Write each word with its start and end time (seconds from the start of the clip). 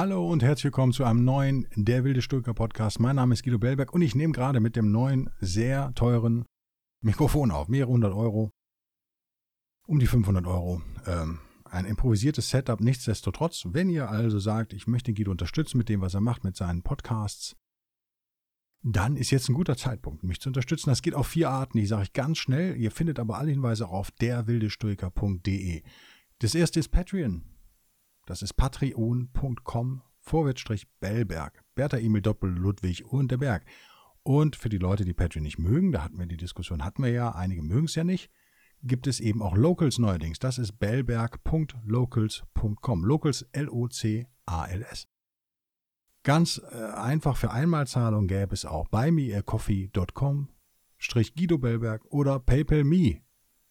Hallo 0.00 0.26
und 0.26 0.42
herzlich 0.42 0.64
willkommen 0.64 0.94
zu 0.94 1.04
einem 1.04 1.26
neuen 1.26 1.68
Der 1.74 2.04
wilde 2.04 2.22
Stoiker 2.22 2.54
Podcast. 2.54 3.00
Mein 3.00 3.16
Name 3.16 3.34
ist 3.34 3.44
Guido 3.44 3.58
Bellberg 3.58 3.92
und 3.92 4.00
ich 4.00 4.14
nehme 4.14 4.32
gerade 4.32 4.58
mit 4.58 4.74
dem 4.74 4.90
neuen, 4.90 5.28
sehr 5.40 5.92
teuren 5.94 6.46
Mikrofon 7.02 7.50
auf. 7.50 7.68
Mehrere 7.68 7.92
hundert 7.92 8.14
Euro. 8.14 8.48
Um 9.86 9.98
die 9.98 10.06
500 10.06 10.46
Euro. 10.46 10.80
Ähm, 11.04 11.40
ein 11.64 11.84
improvisiertes 11.84 12.48
Setup. 12.48 12.80
Nichtsdestotrotz, 12.80 13.64
wenn 13.66 13.90
ihr 13.90 14.08
also 14.08 14.38
sagt, 14.38 14.72
ich 14.72 14.86
möchte 14.86 15.12
Guido 15.12 15.32
unterstützen 15.32 15.76
mit 15.76 15.90
dem, 15.90 16.00
was 16.00 16.14
er 16.14 16.22
macht, 16.22 16.44
mit 16.44 16.56
seinen 16.56 16.80
Podcasts, 16.80 17.54
dann 18.82 19.16
ist 19.16 19.30
jetzt 19.30 19.50
ein 19.50 19.54
guter 19.54 19.76
Zeitpunkt, 19.76 20.24
mich 20.24 20.40
zu 20.40 20.48
unterstützen. 20.48 20.88
Das 20.88 21.02
geht 21.02 21.12
auf 21.12 21.26
vier 21.26 21.50
Arten, 21.50 21.76
die 21.76 21.84
sage 21.84 22.04
ich 22.04 22.14
ganz 22.14 22.38
schnell. 22.38 22.74
Ihr 22.78 22.90
findet 22.90 23.18
aber 23.18 23.36
alle 23.36 23.50
Hinweise 23.50 23.86
auf 23.88 24.10
derwildestoiker.de. 24.12 25.82
Das 26.38 26.54
erste 26.54 26.80
ist 26.80 26.88
Patreon. 26.88 27.44
Das 28.30 28.40
ist 28.42 28.54
patreon.com 28.54 30.02
vorwärtsstrich 30.20 30.86
Bellberg. 31.00 31.64
Bertha 31.74 31.96
Emil 31.96 32.22
Doppel 32.22 32.50
Ludwig 32.50 33.04
und 33.04 33.32
der 33.32 33.38
Berg. 33.38 33.64
Und 34.22 34.54
für 34.54 34.68
die 34.68 34.78
Leute, 34.78 35.04
die 35.04 35.14
Patreon 35.14 35.42
nicht 35.42 35.58
mögen, 35.58 35.90
da 35.90 36.04
hatten 36.04 36.16
wir 36.16 36.26
die 36.26 36.36
Diskussion, 36.36 36.84
hatten 36.84 37.02
wir 37.02 37.10
ja, 37.10 37.34
einige 37.34 37.64
mögen 37.64 37.86
es 37.86 37.96
ja 37.96 38.04
nicht, 38.04 38.30
gibt 38.84 39.08
es 39.08 39.18
eben 39.18 39.42
auch 39.42 39.56
Locals 39.56 39.98
neuerdings. 39.98 40.38
Das 40.38 40.58
ist 40.58 40.78
bellberg.locals.com. 40.78 43.04
Locals 43.04 43.42
L-O-C-A-L-S. 43.50 45.08
Ganz 46.22 46.62
äh, 46.70 46.84
einfach 46.92 47.36
für 47.36 47.50
Einmalzahlung 47.50 48.28
gäbe 48.28 48.54
es 48.54 48.64
auch 48.64 48.86
buymeacoffee.com 48.90 50.50
Strich 50.98 51.34
Guido 51.34 51.58
Bellberg 51.58 52.04
oder 52.10 52.38
PayPal.me 52.38 53.22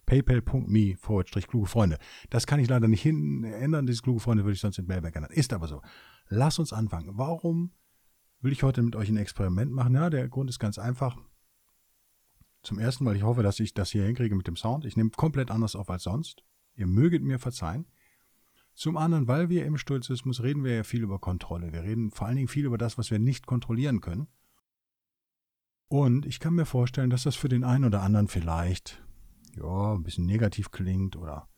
paypal.me 0.09 0.95
forward 0.97 1.31
kluge 1.47 1.67
Freunde. 1.67 1.99
Das 2.31 2.47
kann 2.47 2.59
ich 2.59 2.67
leider 2.67 2.87
nicht 2.87 3.03
hin 3.03 3.43
ändern, 3.43 3.85
diese 3.85 4.01
kluge 4.01 4.19
Freunde 4.19 4.43
würde 4.43 4.53
ich 4.53 4.59
sonst 4.59 4.79
in 4.79 4.87
Mailback 4.87 5.15
ändern. 5.15 5.31
Ist 5.31 5.53
aber 5.53 5.67
so. 5.67 5.81
Lass 6.27 6.57
uns 6.57 6.73
anfangen. 6.73 7.11
Warum 7.13 7.71
will 8.41 8.51
ich 8.51 8.63
heute 8.63 8.81
mit 8.81 8.95
euch 8.95 9.09
ein 9.09 9.17
Experiment 9.17 9.71
machen? 9.71 9.93
Ja, 9.93 10.09
der 10.09 10.27
Grund 10.27 10.49
ist 10.49 10.57
ganz 10.57 10.79
einfach. 10.79 11.15
Zum 12.63 12.79
ersten, 12.79 13.05
weil 13.05 13.15
ich 13.15 13.23
hoffe, 13.23 13.43
dass 13.43 13.59
ich 13.59 13.73
das 13.75 13.91
hier 13.91 14.03
hinkriege 14.03 14.35
mit 14.35 14.47
dem 14.47 14.55
Sound. 14.55 14.83
Ich 14.83 14.97
nehme 14.97 15.11
komplett 15.11 15.51
anders 15.51 15.75
auf 15.75 15.89
als 15.89 16.03
sonst. 16.03 16.43
Ihr 16.75 16.87
möget 16.87 17.21
mir 17.23 17.37
verzeihen. 17.37 17.85
Zum 18.73 18.97
anderen, 18.97 19.27
weil 19.27 19.49
wir 19.49 19.65
im 19.65 19.77
Stoizismus 19.77 20.41
reden 20.41 20.63
wir 20.63 20.73
ja 20.73 20.83
viel 20.83 21.03
über 21.03 21.19
Kontrolle. 21.19 21.71
Wir 21.71 21.83
reden 21.83 22.09
vor 22.11 22.27
allen 22.27 22.37
Dingen 22.37 22.47
viel 22.47 22.65
über 22.65 22.77
das, 22.77 22.97
was 22.97 23.11
wir 23.11 23.19
nicht 23.19 23.45
kontrollieren 23.45 24.01
können. 24.01 24.27
Und 25.87 26.25
ich 26.25 26.39
kann 26.39 26.55
mir 26.55 26.65
vorstellen, 26.65 27.09
dass 27.09 27.23
das 27.23 27.35
für 27.35 27.49
den 27.49 27.63
einen 27.63 27.85
oder 27.85 28.01
anderen 28.01 28.27
vielleicht 28.27 29.03
ja, 29.59 29.93
ein 29.93 30.03
bisschen 30.03 30.25
negativ 30.25 30.71
klingt 30.71 31.15
oder 31.15 31.49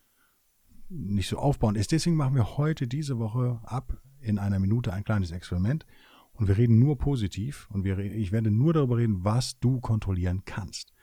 nicht 0.89 1.30
so 1.30 1.38
aufbauend 1.38 1.77
ist. 1.77 1.91
Deswegen 1.91 2.16
machen 2.16 2.35
wir 2.35 2.57
heute 2.57 2.88
diese 2.88 3.17
Woche 3.19 3.61
ab 3.63 4.02
in 4.19 4.38
einer 4.38 4.59
Minute 4.59 4.94
ein 4.94 5.03
kleines 5.03 5.31
Experiment 5.31 5.85
und 6.33 6.47
wir 6.47 6.57
reden 6.57 6.79
nur 6.79 6.97
positiv 6.97 7.69
und 7.72 7.83
wir, 7.83 7.97
ich 7.99 8.31
werde 8.31 8.52
nur 8.52 8.73
darüber 8.73 8.97
reden, 8.97 9.23
was 9.23 9.59
du 9.59 9.79
kontrollieren 9.79 10.44
kannst. 10.45 10.94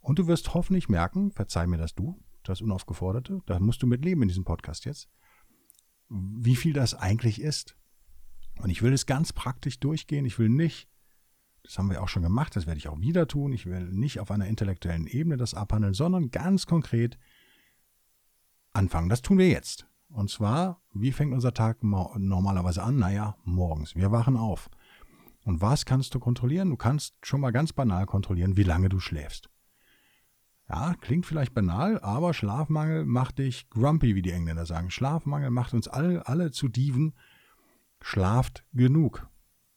Und 0.00 0.18
du 0.18 0.26
wirst 0.26 0.54
hoffentlich 0.54 0.88
merken, 0.88 1.32
verzeih 1.32 1.66
mir 1.66 1.78
das 1.78 1.94
du, 1.94 2.22
das 2.44 2.60
Unaufgeforderte, 2.60 3.42
da 3.46 3.58
musst 3.58 3.82
du 3.82 3.86
mit 3.86 4.04
leben 4.04 4.22
in 4.22 4.28
diesem 4.28 4.44
Podcast 4.44 4.84
jetzt, 4.84 5.08
wie 6.08 6.56
viel 6.56 6.72
das 6.72 6.94
eigentlich 6.94 7.40
ist. 7.40 7.76
Und 8.62 8.70
ich 8.70 8.82
will 8.82 8.92
es 8.92 9.06
ganz 9.06 9.32
praktisch 9.32 9.80
durchgehen. 9.80 10.24
Ich 10.24 10.38
will 10.38 10.48
nicht 10.48 10.88
das 11.66 11.78
haben 11.78 11.90
wir 11.90 12.00
auch 12.00 12.08
schon 12.08 12.22
gemacht, 12.22 12.54
das 12.54 12.66
werde 12.66 12.78
ich 12.78 12.88
auch 12.88 13.00
wieder 13.00 13.26
tun. 13.26 13.52
Ich 13.52 13.66
will 13.66 13.90
nicht 13.90 14.20
auf 14.20 14.30
einer 14.30 14.46
intellektuellen 14.46 15.08
Ebene 15.08 15.36
das 15.36 15.52
abhandeln, 15.52 15.94
sondern 15.94 16.30
ganz 16.30 16.66
konkret 16.66 17.18
anfangen. 18.72 19.08
Das 19.08 19.20
tun 19.20 19.38
wir 19.38 19.48
jetzt. 19.48 19.86
Und 20.08 20.30
zwar, 20.30 20.80
wie 20.94 21.10
fängt 21.10 21.34
unser 21.34 21.52
Tag 21.52 21.82
normalerweise 21.82 22.84
an? 22.84 22.96
Naja, 22.96 23.36
morgens. 23.42 23.96
Wir 23.96 24.12
wachen 24.12 24.36
auf. 24.36 24.70
Und 25.44 25.60
was 25.60 25.84
kannst 25.84 26.14
du 26.14 26.20
kontrollieren? 26.20 26.70
Du 26.70 26.76
kannst 26.76 27.16
schon 27.22 27.40
mal 27.40 27.50
ganz 27.50 27.72
banal 27.72 28.06
kontrollieren, 28.06 28.56
wie 28.56 28.62
lange 28.62 28.88
du 28.88 29.00
schläfst. 29.00 29.50
Ja, 30.68 30.94
klingt 31.00 31.26
vielleicht 31.26 31.54
banal, 31.54 32.00
aber 32.00 32.32
Schlafmangel 32.32 33.04
macht 33.04 33.38
dich 33.38 33.70
grumpy, 33.70 34.14
wie 34.14 34.22
die 34.22 34.32
Engländer 34.32 34.66
sagen. 34.66 34.90
Schlafmangel 34.90 35.50
macht 35.50 35.74
uns 35.74 35.88
alle, 35.88 36.26
alle 36.28 36.52
zu 36.52 36.68
Dieven. 36.68 37.14
Schlaft 38.00 38.64
genug 38.72 39.28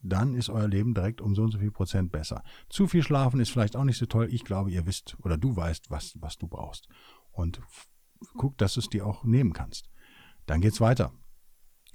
dann 0.02 0.34
ist 0.34 0.50
euer 0.50 0.68
Leben 0.68 0.94
direkt 0.94 1.22
um 1.22 1.36
so 1.36 1.44
und 1.44 1.52
so 1.52 1.60
viel 1.60 1.72
Prozent 1.72 2.12
besser. 2.12 2.44
Zu 2.70 2.88
viel 2.88 3.04
schlafen 3.04 3.40
ist 3.40 3.50
vielleicht 3.50 3.76
auch 3.76 3.84
nicht 3.84 3.98
so 3.98 4.06
toll. 4.06 4.28
Ich 4.32 4.46
glaube, 4.46 4.72
ihr 4.72 4.86
wisst 4.86 5.18
oder 5.20 5.38
du 5.38 5.56
weißt, 5.56 5.92
was, 5.92 6.16
was 6.20 6.38
du 6.38 6.48
brauchst. 6.48 6.88
Und 7.32 7.62
guck, 8.38 8.58
dass 8.58 8.76
du 8.76 8.80
es 8.80 8.90
dir 8.90 9.06
auch 9.06 9.24
nehmen 9.24 9.54
kannst. 9.54 9.90
Dann 10.46 10.62
geht's 10.62 10.82
weiter. 10.82 11.12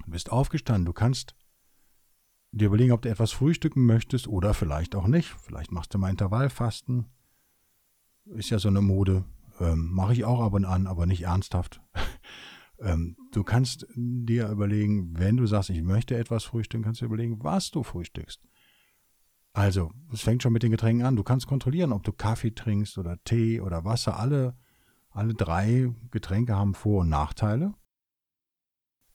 Du 0.04 0.10
bist 0.10 0.30
aufgestanden. 0.30 0.84
Du 0.84 0.92
kannst 0.92 1.34
dir 2.52 2.66
überlegen, 2.66 2.92
ob 2.92 3.02
du 3.02 3.10
etwas 3.10 3.32
frühstücken 3.32 3.86
möchtest 3.86 4.28
oder 4.28 4.54
vielleicht 4.54 4.94
auch 4.94 5.06
nicht. 5.06 5.34
Vielleicht 5.40 5.72
machst 5.72 5.94
du 5.94 5.98
mal 5.98 6.10
Intervallfasten. 6.10 7.06
Ist 8.26 8.50
ja 8.50 8.58
so 8.58 8.68
eine 8.68 8.80
Mode. 8.80 9.24
Ähm, 9.60 9.90
Mache 9.92 10.12
ich 10.12 10.24
auch 10.24 10.40
ab 10.40 10.52
und 10.52 10.64
an, 10.64 10.86
aber 10.86 11.06
nicht 11.06 11.22
ernsthaft. 11.22 11.80
Ähm, 12.80 13.16
du 13.32 13.44
kannst 13.44 13.86
dir 13.94 14.48
überlegen, 14.48 15.18
wenn 15.18 15.36
du 15.36 15.46
sagst, 15.46 15.70
ich 15.70 15.82
möchte 15.82 16.16
etwas 16.16 16.44
frühstücken, 16.44 16.84
kannst 16.84 17.00
du 17.00 17.06
überlegen, 17.06 17.42
was 17.42 17.70
du 17.70 17.82
frühstückst. 17.82 18.40
Also, 19.52 19.92
es 20.12 20.22
fängt 20.22 20.42
schon 20.42 20.52
mit 20.52 20.64
den 20.64 20.72
Getränken 20.72 21.06
an. 21.06 21.14
Du 21.14 21.22
kannst 21.22 21.46
kontrollieren, 21.46 21.92
ob 21.92 22.02
du 22.02 22.12
Kaffee 22.12 22.50
trinkst 22.50 22.98
oder 22.98 23.22
Tee 23.22 23.60
oder 23.60 23.84
Wasser. 23.84 24.18
Alle, 24.18 24.56
alle 25.10 25.34
drei 25.34 25.92
Getränke 26.10 26.56
haben 26.56 26.74
Vor- 26.74 27.02
und 27.02 27.08
Nachteile. 27.08 27.74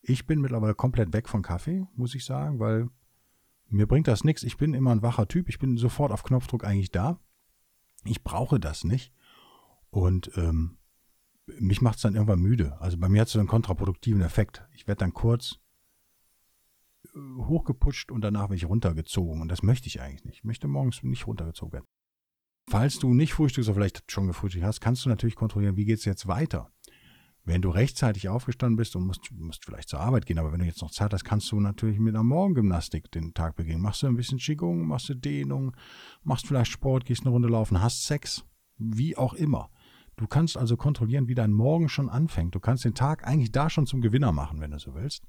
Ich 0.01 0.25
bin 0.25 0.39
mittlerweile 0.39 0.75
komplett 0.75 1.11
weg 1.11 1.27
von 1.27 1.41
Kaffee, 1.41 1.85
muss 1.93 2.15
ich 2.15 2.23
sagen, 2.23 2.59
weil 2.59 2.89
mir 3.67 3.85
bringt 3.85 4.07
das 4.07 4.23
nichts. 4.23 4.43
Ich 4.43 4.55
bin 4.55 4.73
immer 4.73 4.91
ein 4.91 5.01
wacher 5.01 5.27
Typ. 5.27 5.49
Ich 5.49 5.59
bin 5.59 5.77
sofort 5.77 6.11
auf 6.13 6.23
Knopfdruck 6.23 6.63
eigentlich 6.63 6.91
da. 6.91 7.19
Ich 8.05 8.23
brauche 8.23 8.61
das 8.61 8.85
nicht. 8.85 9.13
Und 9.89 10.31
ähm, 10.37 10.78
mich 11.59 11.81
macht 11.81 11.97
es 11.97 12.01
dann 12.01 12.15
irgendwann 12.15 12.39
müde. 12.39 12.79
Also 12.81 12.97
bei 12.97 13.09
mir 13.09 13.21
hat 13.21 13.27
es 13.27 13.33
so 13.33 13.39
einen 13.39 13.47
kontraproduktiven 13.47 14.21
Effekt. 14.21 14.63
Ich 14.73 14.87
werde 14.87 14.99
dann 14.99 15.13
kurz 15.13 15.59
äh, 17.05 17.19
hochgeputscht 17.43 18.11
und 18.11 18.21
danach 18.21 18.43
werde 18.43 18.55
ich 18.55 18.65
runtergezogen. 18.65 19.41
Und 19.41 19.49
das 19.49 19.63
möchte 19.63 19.87
ich 19.87 20.01
eigentlich 20.01 20.25
nicht. 20.25 20.37
Ich 20.39 20.43
möchte 20.43 20.67
morgens 20.67 21.03
nicht 21.03 21.27
runtergezogen 21.27 21.73
werden. 21.73 21.87
Falls 22.69 22.99
du 22.99 23.13
nicht 23.13 23.33
frühstückst 23.33 23.69
oder 23.69 23.75
vielleicht 23.75 24.11
schon 24.11 24.27
gefrühstückt 24.27 24.65
hast, 24.65 24.79
kannst 24.79 25.03
du 25.05 25.09
natürlich 25.09 25.35
kontrollieren, 25.35 25.75
wie 25.75 25.85
geht 25.85 25.99
es 25.99 26.05
jetzt 26.05 26.27
weiter. 26.27 26.71
Wenn 27.43 27.63
du 27.63 27.71
rechtzeitig 27.71 28.29
aufgestanden 28.29 28.75
bist 28.75 28.95
und 28.95 29.07
musst, 29.07 29.31
musst 29.31 29.65
vielleicht 29.65 29.89
zur 29.89 30.01
Arbeit 30.01 30.27
gehen, 30.27 30.37
aber 30.37 30.51
wenn 30.51 30.59
du 30.59 30.65
jetzt 30.65 30.83
noch 30.83 30.91
Zeit 30.91 31.13
hast, 31.13 31.23
kannst 31.23 31.51
du 31.51 31.59
natürlich 31.59 31.97
mit 31.97 32.13
einer 32.13 32.23
Morgengymnastik 32.23 33.09
den 33.11 33.33
Tag 33.33 33.55
beginnen. 33.55 33.81
Machst 33.81 34.03
du 34.03 34.07
ein 34.07 34.15
bisschen 34.15 34.37
Qigong, 34.37 34.85
machst 34.85 35.09
du 35.09 35.15
Dehnung, 35.15 35.75
machst 36.21 36.45
vielleicht 36.45 36.71
Sport, 36.71 37.05
gehst 37.05 37.21
eine 37.21 37.31
Runde 37.31 37.47
laufen, 37.47 37.81
hast 37.81 38.05
Sex, 38.05 38.45
wie 38.77 39.17
auch 39.17 39.33
immer. 39.33 39.71
Du 40.19 40.27
kannst 40.27 40.57
also 40.57 40.75
kontrollieren, 40.75 41.29
wie 41.29 41.33
dein 41.33 41.53
Morgen 41.53 41.87
schon 41.87 42.09
anfängt. 42.09 42.53
Du 42.53 42.59
kannst 42.59 42.83
den 42.83 42.93
Tag 42.93 43.25
eigentlich 43.25 43.53
da 43.53 43.69
schon 43.69 43.87
zum 43.87 44.01
Gewinner 44.01 44.33
machen, 44.33 44.59
wenn 44.59 44.71
du 44.71 44.77
so 44.77 44.93
willst. 44.93 45.23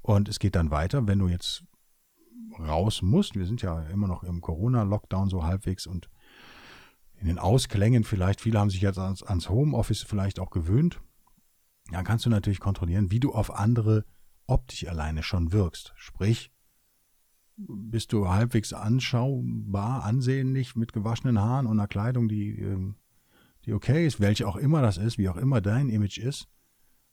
Und 0.00 0.28
es 0.28 0.38
geht 0.38 0.54
dann 0.54 0.70
weiter, 0.70 1.08
wenn 1.08 1.18
du 1.18 1.26
jetzt 1.26 1.64
raus 2.56 3.02
musst. 3.02 3.34
Wir 3.34 3.46
sind 3.46 3.62
ja 3.62 3.82
immer 3.88 4.06
noch 4.06 4.22
im 4.22 4.40
Corona-Lockdown 4.40 5.28
so 5.28 5.42
halbwegs 5.42 5.88
und 5.88 6.08
in 7.16 7.26
den 7.26 7.40
Ausklängen 7.40 8.04
vielleicht. 8.04 8.40
Viele 8.40 8.60
haben 8.60 8.70
sich 8.70 8.80
jetzt 8.80 9.00
ans, 9.00 9.24
ans 9.24 9.48
Homeoffice 9.48 10.02
vielleicht 10.02 10.38
auch 10.38 10.50
gewöhnt. 10.50 11.00
Dann 11.90 12.04
kannst 12.04 12.24
du 12.24 12.30
natürlich 12.30 12.60
kontrollieren, 12.60 13.10
wie 13.10 13.18
du 13.18 13.32
auf 13.32 13.52
andere 13.52 14.04
optisch 14.46 14.86
alleine 14.86 15.24
schon 15.24 15.50
wirkst. 15.50 15.94
Sprich, 15.96 16.52
bist 17.56 18.12
du 18.12 18.28
halbwegs 18.28 18.72
anschaubar, 18.72 20.04
ansehnlich 20.04 20.76
mit 20.76 20.92
gewaschenen 20.92 21.40
Haaren 21.40 21.66
und 21.66 21.80
einer 21.80 21.88
Kleidung, 21.88 22.28
die 22.28 22.56
ähm, 22.56 22.94
die 23.66 23.72
okay 23.72 24.06
ist, 24.06 24.20
welche 24.20 24.46
auch 24.48 24.56
immer 24.56 24.82
das 24.82 24.96
ist, 24.96 25.18
wie 25.18 25.28
auch 25.28 25.36
immer 25.36 25.60
dein 25.60 25.88
Image 25.88 26.18
ist, 26.18 26.48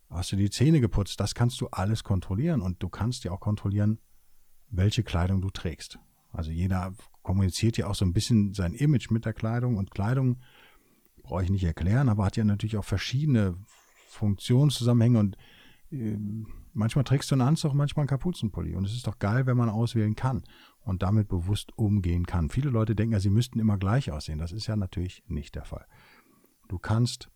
hast 0.09 0.31
du 0.31 0.35
die 0.35 0.49
Zähne 0.49 0.79
geputzt, 0.79 1.19
das 1.19 1.35
kannst 1.35 1.59
du 1.61 1.67
alles 1.67 2.03
kontrollieren 2.03 2.61
und 2.61 2.81
du 2.81 2.89
kannst 2.89 3.23
ja 3.23 3.31
auch 3.31 3.39
kontrollieren, 3.39 3.99
welche 4.69 5.03
Kleidung 5.03 5.41
du 5.41 5.49
trägst. 5.49 5.99
Also 6.31 6.51
jeder 6.51 6.93
kommuniziert 7.23 7.77
ja 7.77 7.87
auch 7.87 7.95
so 7.95 8.05
ein 8.05 8.13
bisschen 8.13 8.53
sein 8.53 8.73
Image 8.73 9.09
mit 9.11 9.25
der 9.25 9.33
Kleidung 9.33 9.77
und 9.77 9.91
Kleidung 9.91 10.39
brauche 11.23 11.43
ich 11.43 11.49
nicht 11.49 11.63
erklären, 11.63 12.09
aber 12.09 12.25
hat 12.25 12.37
ja 12.37 12.43
natürlich 12.43 12.77
auch 12.77 12.85
verschiedene 12.85 13.55
Funktionszusammenhänge 14.09 15.19
und 15.19 15.37
äh, 15.91 16.17
manchmal 16.73 17.03
trägst 17.03 17.31
du 17.31 17.35
einen 17.35 17.41
Anzug, 17.41 17.73
manchmal 17.73 18.03
einen 18.03 18.09
Kapuzenpulli. 18.09 18.75
Und 18.75 18.85
es 18.85 18.93
ist 18.93 19.07
doch 19.07 19.19
geil, 19.19 19.45
wenn 19.45 19.57
man 19.57 19.69
auswählen 19.69 20.15
kann 20.15 20.43
und 20.81 21.03
damit 21.03 21.27
bewusst 21.27 21.77
umgehen 21.77 22.25
kann. 22.25 22.49
Viele 22.49 22.69
Leute 22.69 22.95
denken 22.95 23.13
ja, 23.13 23.19
sie 23.19 23.29
müssten 23.29 23.59
immer 23.59 23.77
gleich 23.77 24.11
aussehen. 24.11 24.39
Das 24.39 24.51
ist 24.51 24.67
ja 24.67 24.75
natürlich 24.75 25.23
nicht 25.27 25.55
der 25.55 25.65
Fall. 25.65 25.85
Du 26.67 26.77
kannst 26.79 27.29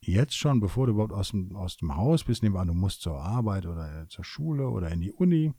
jetzt 0.00 0.36
schon, 0.36 0.60
bevor 0.60 0.86
du 0.86 0.92
überhaupt 0.92 1.12
aus 1.12 1.30
dem, 1.30 1.54
aus 1.54 1.76
dem 1.76 1.96
Haus 1.96 2.24
bist, 2.24 2.42
nehmen 2.42 2.56
wir 2.56 2.60
an, 2.60 2.68
du 2.68 2.74
musst 2.74 3.02
zur 3.02 3.20
Arbeit 3.20 3.66
oder 3.66 4.08
zur 4.08 4.24
Schule 4.24 4.68
oder 4.68 4.90
in 4.90 5.00
die 5.00 5.12
Uni, 5.12 5.52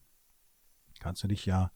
kannst 0.99 1.23
du 1.23 1.27
dich 1.27 1.45
ja, 1.45 1.71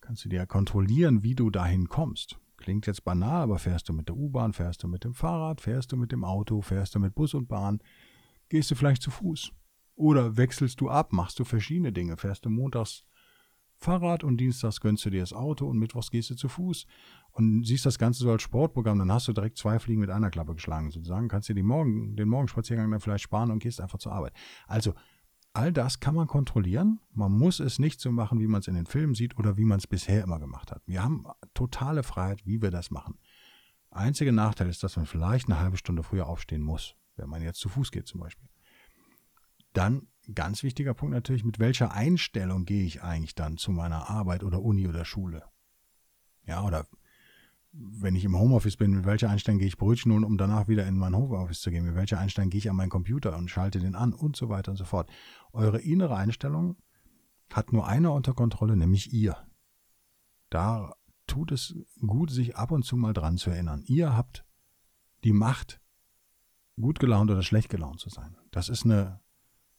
kannst 0.00 0.24
du 0.24 0.28
dir 0.28 0.36
ja 0.36 0.46
kontrollieren, 0.46 1.22
wie 1.22 1.34
du 1.34 1.50
dahin 1.50 1.88
kommst. 1.88 2.38
Klingt 2.56 2.86
jetzt 2.86 3.04
banal, 3.04 3.42
aber 3.42 3.58
fährst 3.58 3.88
du 3.88 3.94
mit 3.94 4.08
der 4.08 4.16
U-Bahn, 4.16 4.52
fährst 4.52 4.82
du 4.82 4.88
mit 4.88 5.04
dem 5.04 5.14
Fahrrad, 5.14 5.62
fährst 5.62 5.92
du 5.92 5.96
mit 5.96 6.12
dem 6.12 6.24
Auto, 6.24 6.60
fährst 6.60 6.94
du 6.94 6.98
mit 6.98 7.14
Bus 7.14 7.32
und 7.32 7.48
Bahn, 7.48 7.80
gehst 8.50 8.70
du 8.70 8.74
vielleicht 8.74 9.00
zu 9.00 9.10
Fuß. 9.10 9.52
Oder 9.94 10.36
wechselst 10.36 10.80
du 10.80 10.90
ab, 10.90 11.12
machst 11.12 11.38
du 11.38 11.44
verschiedene 11.44 11.92
Dinge, 11.92 12.18
fährst 12.18 12.44
du 12.44 12.50
montags 12.50 13.04
Fahrrad 13.80 14.24
und 14.24 14.36
dienstags 14.36 14.80
gönnst 14.80 15.04
du 15.06 15.10
dir 15.10 15.20
das 15.20 15.32
Auto 15.32 15.66
und 15.66 15.78
mittwochs 15.78 16.10
gehst 16.10 16.28
du 16.30 16.34
zu 16.34 16.48
Fuß 16.48 16.86
und 17.32 17.64
siehst 17.64 17.86
das 17.86 17.98
Ganze 17.98 18.22
so 18.22 18.30
als 18.30 18.42
Sportprogramm, 18.42 18.98
dann 18.98 19.10
hast 19.10 19.26
du 19.28 19.32
direkt 19.32 19.56
zwei 19.56 19.78
Fliegen 19.78 20.00
mit 20.00 20.10
einer 20.10 20.30
Klappe 20.30 20.54
geschlagen 20.54 20.90
sozusagen, 20.90 21.28
kannst 21.28 21.48
dir 21.48 21.54
die 21.54 21.62
Morgen, 21.62 22.14
den 22.14 22.28
Morgenspaziergang 22.28 22.90
dann 22.90 23.00
vielleicht 23.00 23.24
sparen 23.24 23.50
und 23.50 23.60
gehst 23.60 23.80
einfach 23.80 23.98
zur 23.98 24.12
Arbeit. 24.12 24.34
Also 24.66 24.94
all 25.54 25.72
das 25.72 25.98
kann 25.98 26.14
man 26.14 26.26
kontrollieren. 26.26 27.00
Man 27.12 27.32
muss 27.32 27.58
es 27.58 27.78
nicht 27.78 28.00
so 28.00 28.12
machen, 28.12 28.38
wie 28.38 28.46
man 28.46 28.60
es 28.60 28.68
in 28.68 28.74
den 28.74 28.86
Filmen 28.86 29.14
sieht 29.14 29.38
oder 29.38 29.56
wie 29.56 29.64
man 29.64 29.78
es 29.78 29.86
bisher 29.86 30.22
immer 30.22 30.38
gemacht 30.38 30.70
hat. 30.70 30.82
Wir 30.86 31.02
haben 31.02 31.24
totale 31.54 32.02
Freiheit, 32.02 32.44
wie 32.46 32.60
wir 32.60 32.70
das 32.70 32.90
machen. 32.90 33.18
Einziger 33.90 34.32
Nachteil 34.32 34.68
ist, 34.68 34.82
dass 34.82 34.96
man 34.96 35.06
vielleicht 35.06 35.48
eine 35.48 35.58
halbe 35.58 35.76
Stunde 35.78 36.02
früher 36.02 36.26
aufstehen 36.26 36.62
muss, 36.62 36.94
wenn 37.16 37.28
man 37.28 37.42
jetzt 37.42 37.60
zu 37.60 37.68
Fuß 37.68 37.90
geht 37.90 38.06
zum 38.06 38.20
Beispiel. 38.20 38.48
Dann 39.72 40.08
ganz 40.34 40.62
wichtiger 40.62 40.94
Punkt 40.94 41.14
natürlich, 41.14 41.44
mit 41.44 41.58
welcher 41.58 41.92
Einstellung 41.92 42.64
gehe 42.64 42.84
ich 42.84 43.02
eigentlich 43.02 43.34
dann 43.34 43.56
zu 43.56 43.72
meiner 43.72 44.08
Arbeit 44.08 44.44
oder 44.44 44.62
Uni 44.62 44.88
oder 44.88 45.04
Schule? 45.04 45.44
Ja, 46.44 46.64
oder 46.64 46.86
wenn 47.72 48.16
ich 48.16 48.24
im 48.24 48.36
Homeoffice 48.36 48.76
bin, 48.76 48.92
mit 48.92 49.06
welcher 49.06 49.30
Einstellung 49.30 49.58
gehe 49.58 49.68
ich 49.68 49.76
Brötchen 49.76 50.12
holen, 50.12 50.24
um 50.24 50.36
danach 50.36 50.66
wieder 50.66 50.86
in 50.86 50.96
mein 50.96 51.16
Homeoffice 51.16 51.60
zu 51.60 51.70
gehen? 51.70 51.84
Mit 51.84 51.94
welcher 51.94 52.18
Einstellung 52.18 52.50
gehe 52.50 52.58
ich 52.58 52.70
an 52.70 52.76
meinen 52.76 52.90
Computer 52.90 53.36
und 53.36 53.48
schalte 53.48 53.78
den 53.78 53.94
an 53.94 54.12
und 54.12 54.36
so 54.36 54.48
weiter 54.48 54.72
und 54.72 54.76
so 54.76 54.84
fort? 54.84 55.08
Eure 55.52 55.80
innere 55.80 56.16
Einstellung 56.16 56.76
hat 57.52 57.72
nur 57.72 57.86
einer 57.86 58.12
unter 58.12 58.34
Kontrolle, 58.34 58.76
nämlich 58.76 59.12
ihr. 59.12 59.36
Da 60.48 60.94
tut 61.26 61.52
es 61.52 61.76
gut, 62.04 62.30
sich 62.30 62.56
ab 62.56 62.72
und 62.72 62.84
zu 62.84 62.96
mal 62.96 63.12
dran 63.12 63.36
zu 63.36 63.50
erinnern. 63.50 63.84
Ihr 63.86 64.16
habt 64.16 64.44
die 65.22 65.32
Macht, 65.32 65.80
gut 66.80 66.98
gelaunt 66.98 67.30
oder 67.30 67.42
schlecht 67.42 67.68
gelaunt 67.68 68.00
zu 68.00 68.08
sein. 68.08 68.36
Das 68.50 68.68
ist 68.68 68.84
eine 68.84 69.20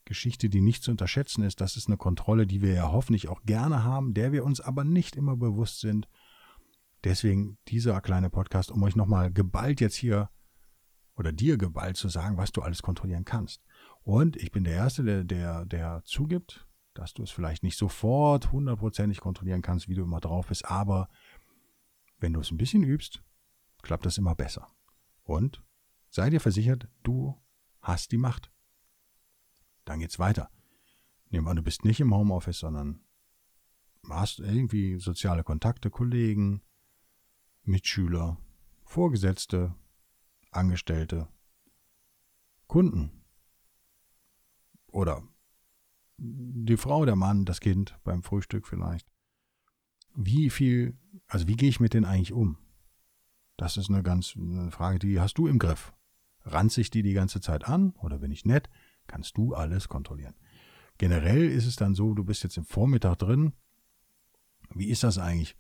Geschichte, 0.06 0.50
die 0.50 0.62
nicht 0.62 0.84
zu 0.84 0.92
unterschätzen 0.92 1.44
ist. 1.44 1.62
Das 1.62 1.78
ist 1.78 1.88
eine 1.88 1.98
Kontrolle, 1.98 2.48
die 2.48 2.62
wir 2.62 2.74
ja 2.74 2.92
hoffentlich 2.92 3.30
auch 3.30 3.44
gerne 3.44 3.84
haben, 3.84 4.14
der 4.14 4.32
wir 4.32 4.44
uns 4.44 4.60
aber 4.60 4.84
nicht 4.84 5.16
immer 5.16 5.36
bewusst 5.36 5.80
sind. 5.80 6.08
Deswegen 7.04 7.58
dieser 7.68 8.00
kleine 8.02 8.30
Podcast, 8.30 8.72
um 8.72 8.84
euch 8.84 8.96
nochmal 8.96 9.32
geballt 9.32 9.82
jetzt 9.82 9.96
hier 9.96 10.30
oder 11.16 11.32
dir 11.32 11.58
geballt 11.58 11.98
zu 11.98 12.10
sagen, 12.10 12.38
was 12.38 12.52
du 12.52 12.62
alles 12.62 12.82
kontrollieren 12.82 13.26
kannst. 13.26 13.64
Und 14.04 14.36
ich 14.38 14.52
bin 14.52 14.64
der 14.64 14.74
Erste, 14.74 15.04
der, 15.04 15.24
der, 15.24 15.66
der 15.66 16.02
zugibt, 16.04 16.68
dass 16.94 17.14
du 17.14 17.24
es 17.24 17.32
vielleicht 17.32 17.64
nicht 17.64 17.78
sofort 17.78 18.52
hundertprozentig 18.52 19.20
kontrollieren 19.20 19.62
kannst, 19.62 19.88
wie 19.88 19.96
du 19.96 20.04
immer 20.04 20.20
drauf 20.20 20.48
bist, 20.48 20.66
aber 20.66 21.10
wenn 22.20 22.34
du 22.34 22.40
es 22.40 22.52
ein 22.52 22.58
bisschen 22.58 22.84
übst, 22.84 23.24
klappt 23.82 24.06
das 24.06 24.18
immer 24.18 24.36
besser. 24.36 24.68
Und 25.24 25.64
sei 26.10 26.30
dir 26.30 26.40
versichert, 26.40 26.88
du 27.04 27.42
hast 27.82 28.12
die 28.12 28.18
Macht. 28.18 28.51
Dann 29.92 30.00
geht's 30.00 30.20
weiter. 30.20 30.50
Nehmen 31.32 31.46
wir 31.46 31.50
an, 31.50 31.58
du 31.58 31.64
bist 31.64 31.84
nicht 31.84 32.00
im 32.00 32.16
Homeoffice, 32.16 32.60
sondern 32.60 33.02
hast 34.10 34.40
irgendwie 34.40 34.98
soziale 35.00 35.44
Kontakte, 35.44 35.90
Kollegen, 35.90 36.62
Mitschüler, 37.64 38.38
Vorgesetzte, 38.86 39.76
Angestellte, 40.50 41.28
Kunden 42.68 43.12
oder 44.88 45.28
die 46.18 46.78
Frau, 46.78 47.04
der 47.04 47.18
Mann, 47.18 47.44
das 47.44 47.60
Kind 47.60 48.00
beim 48.06 48.24
Frühstück 48.24 48.68
vielleicht. 48.68 49.12
Wie 50.16 50.50
viel, 50.50 50.98
also 51.28 51.50
wie 51.50 51.58
gehe 51.58 51.68
ich 51.68 51.82
mit 51.82 51.94
denen 51.94 52.06
eigentlich 52.06 52.32
um? 52.32 52.58
Das 53.58 53.76
ist 53.76 53.90
eine 53.90 54.04
ganz 54.04 54.38
eine 54.38 54.72
Frage, 54.72 55.00
die 55.00 55.20
hast 55.20 55.34
du 55.34 55.48
im 55.48 55.60
Griff. 55.60 55.92
Ranze 56.46 56.80
ich 56.80 56.92
die 56.92 57.04
die 57.04 57.12
ganze 57.12 57.42
Zeit 57.42 57.68
an 57.68 57.92
oder 58.00 58.20
bin 58.20 58.32
ich 58.32 58.46
nett? 58.46 58.70
Kannst 59.08 59.38
du 59.38 59.54
alles 59.54 59.88
kontrollieren. 59.88 60.36
Generell 60.98 61.50
ist 61.50 61.66
es 61.66 61.76
dann 61.76 61.96
so, 61.96 62.14
du 62.14 62.24
bist 62.24 62.44
jetzt 62.44 62.58
im 62.58 62.66
Vormittag 62.66 63.18
drin. 63.20 63.54
Wie 64.74 64.90
ist 64.90 65.04
das 65.04 65.18
eigentlich? 65.18 65.56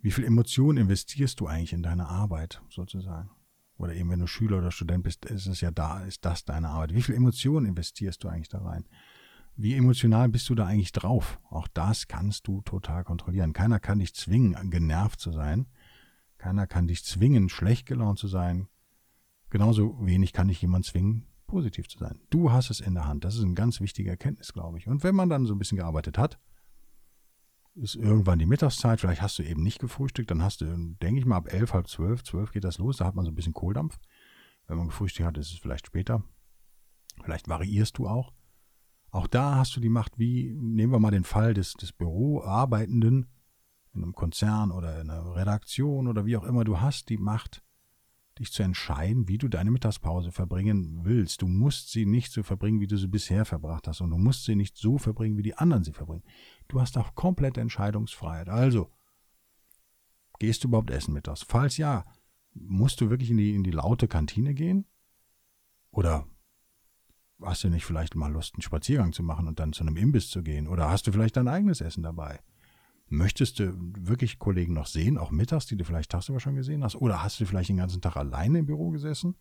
Wie 0.00 0.12
viel 0.12 0.24
Emotionen 0.24 0.78
investierst 0.78 1.40
du 1.40 1.46
eigentlich 1.46 1.72
in 1.72 1.82
deine 1.82 2.08
Arbeit 2.08 2.62
sozusagen? 2.70 3.30
Oder 3.76 3.94
eben 3.94 4.10
wenn 4.10 4.20
du 4.20 4.26
Schüler 4.26 4.58
oder 4.58 4.70
Student 4.70 5.04
bist, 5.04 5.24
ist 5.26 5.46
es 5.46 5.60
ja 5.60 5.70
da, 5.70 6.04
ist 6.04 6.24
das 6.24 6.44
deine 6.44 6.68
Arbeit. 6.68 6.94
Wie 6.94 7.02
viel 7.02 7.14
Emotionen 7.14 7.66
investierst 7.66 8.22
du 8.22 8.28
eigentlich 8.28 8.48
da 8.48 8.58
rein? 8.58 8.88
Wie 9.60 9.74
emotional 9.74 10.28
bist 10.28 10.48
du 10.48 10.54
da 10.54 10.66
eigentlich 10.66 10.92
drauf? 10.92 11.40
Auch 11.50 11.66
das 11.66 12.06
kannst 12.06 12.46
du 12.46 12.62
total 12.62 13.02
kontrollieren. 13.02 13.52
Keiner 13.52 13.80
kann 13.80 13.98
dich 13.98 14.14
zwingen, 14.14 14.70
genervt 14.70 15.18
zu 15.18 15.32
sein. 15.32 15.66
Keiner 16.38 16.68
kann 16.68 16.86
dich 16.86 17.04
zwingen, 17.04 17.48
schlecht 17.48 17.84
gelaunt 17.84 18.20
zu 18.20 18.28
sein. 18.28 18.68
Genauso 19.50 19.98
wenig 20.06 20.32
kann 20.32 20.46
dich 20.46 20.62
jemand 20.62 20.84
zwingen, 20.84 21.26
positiv 21.48 21.88
zu 21.88 21.98
sein. 21.98 22.20
Du 22.30 22.52
hast 22.52 22.70
es 22.70 22.78
in 22.78 22.94
der 22.94 23.08
Hand. 23.08 23.24
Das 23.24 23.34
ist 23.34 23.42
eine 23.42 23.54
ganz 23.54 23.80
wichtige 23.80 24.10
Erkenntnis, 24.10 24.52
glaube 24.52 24.78
ich. 24.78 24.86
Und 24.86 25.02
wenn 25.02 25.16
man 25.16 25.28
dann 25.28 25.46
so 25.46 25.54
ein 25.54 25.58
bisschen 25.58 25.78
gearbeitet 25.78 26.16
hat, 26.16 26.38
ist 27.74 27.96
irgendwann 27.96 28.38
die 28.38 28.46
Mittagszeit, 28.46 29.00
vielleicht 29.00 29.22
hast 29.22 29.38
du 29.38 29.42
eben 29.42 29.62
nicht 29.62 29.80
gefrühstückt, 29.80 30.30
dann 30.30 30.42
hast 30.42 30.60
du, 30.60 30.66
denke 31.02 31.20
ich 31.20 31.26
mal, 31.26 31.36
ab 31.36 31.52
elf, 31.52 31.72
halb 31.72 31.88
zwölf, 31.88 32.22
zwölf 32.22 32.52
geht 32.52 32.64
das 32.64 32.78
los, 32.78 32.98
da 32.98 33.06
hat 33.06 33.14
man 33.14 33.24
so 33.24 33.30
ein 33.30 33.34
bisschen 33.34 33.54
Kohldampf. 33.54 33.98
Wenn 34.66 34.78
man 34.78 34.88
gefrühstückt 34.88 35.26
hat, 35.26 35.38
ist 35.38 35.52
es 35.52 35.58
vielleicht 35.58 35.86
später. 35.86 36.22
Vielleicht 37.22 37.48
variierst 37.48 37.98
du 37.98 38.06
auch. 38.06 38.32
Auch 39.10 39.26
da 39.26 39.56
hast 39.56 39.74
du 39.74 39.80
die 39.80 39.88
Macht, 39.88 40.18
wie, 40.18 40.54
nehmen 40.54 40.92
wir 40.92 40.98
mal 40.98 41.10
den 41.10 41.24
Fall 41.24 41.54
des, 41.54 41.72
des 41.74 41.92
Büroarbeitenden 41.92 43.26
in 43.94 44.02
einem 44.02 44.14
Konzern 44.14 44.70
oder 44.70 45.00
in 45.00 45.10
einer 45.10 45.34
Redaktion 45.34 46.08
oder 46.08 46.26
wie 46.26 46.36
auch 46.36 46.44
immer, 46.44 46.64
du 46.64 46.80
hast 46.80 47.08
die 47.08 47.16
Macht, 47.16 47.62
dich 48.38 48.52
zu 48.52 48.62
entscheiden, 48.62 49.28
wie 49.28 49.38
du 49.38 49.48
deine 49.48 49.70
Mittagspause 49.70 50.32
verbringen 50.32 51.00
willst. 51.04 51.42
Du 51.42 51.48
musst 51.48 51.90
sie 51.90 52.06
nicht 52.06 52.32
so 52.32 52.42
verbringen, 52.42 52.80
wie 52.80 52.86
du 52.86 52.96
sie 52.96 53.08
bisher 53.08 53.44
verbracht 53.44 53.88
hast. 53.88 54.00
Und 54.00 54.10
du 54.10 54.18
musst 54.18 54.44
sie 54.44 54.56
nicht 54.56 54.76
so 54.76 54.98
verbringen, 54.98 55.36
wie 55.36 55.42
die 55.42 55.56
anderen 55.56 55.84
sie 55.84 55.92
verbringen. 55.92 56.24
Du 56.68 56.80
hast 56.80 56.96
auch 56.98 57.14
komplette 57.14 57.60
Entscheidungsfreiheit. 57.60 58.48
Also, 58.48 58.90
gehst 60.38 60.64
du 60.64 60.68
überhaupt 60.68 60.90
essen 60.90 61.14
mittags? 61.14 61.42
Falls 61.42 61.76
ja, 61.76 62.04
musst 62.54 63.00
du 63.00 63.10
wirklich 63.10 63.30
in 63.30 63.36
die, 63.36 63.54
in 63.54 63.64
die 63.64 63.70
laute 63.70 64.08
Kantine 64.08 64.54
gehen? 64.54 64.86
Oder 65.90 66.26
hast 67.42 67.64
du 67.64 67.68
nicht 67.68 67.84
vielleicht 67.84 68.14
mal 68.14 68.32
Lust, 68.32 68.54
einen 68.54 68.62
Spaziergang 68.62 69.12
zu 69.12 69.22
machen 69.22 69.48
und 69.48 69.58
dann 69.60 69.72
zu 69.72 69.82
einem 69.82 69.96
Imbiss 69.96 70.30
zu 70.30 70.42
gehen? 70.42 70.66
Oder 70.66 70.90
hast 70.90 71.06
du 71.06 71.12
vielleicht 71.12 71.36
dein 71.36 71.48
eigenes 71.48 71.80
Essen 71.80 72.02
dabei? 72.02 72.40
Möchtest 73.10 73.58
du 73.58 73.72
wirklich 73.74 74.38
Kollegen 74.38 74.74
noch 74.74 74.86
sehen, 74.86 75.16
auch 75.16 75.30
mittags, 75.30 75.66
die 75.66 75.76
du 75.76 75.84
vielleicht 75.84 76.10
tagsüber 76.10 76.40
schon 76.40 76.56
gesehen 76.56 76.84
hast? 76.84 76.96
Oder 76.96 77.22
hast 77.22 77.40
du 77.40 77.46
vielleicht 77.46 77.70
den 77.70 77.78
ganzen 77.78 78.02
Tag 78.02 78.16
alleine 78.16 78.58
im 78.58 78.66
Büro 78.66 78.90
gesessen 78.90 79.36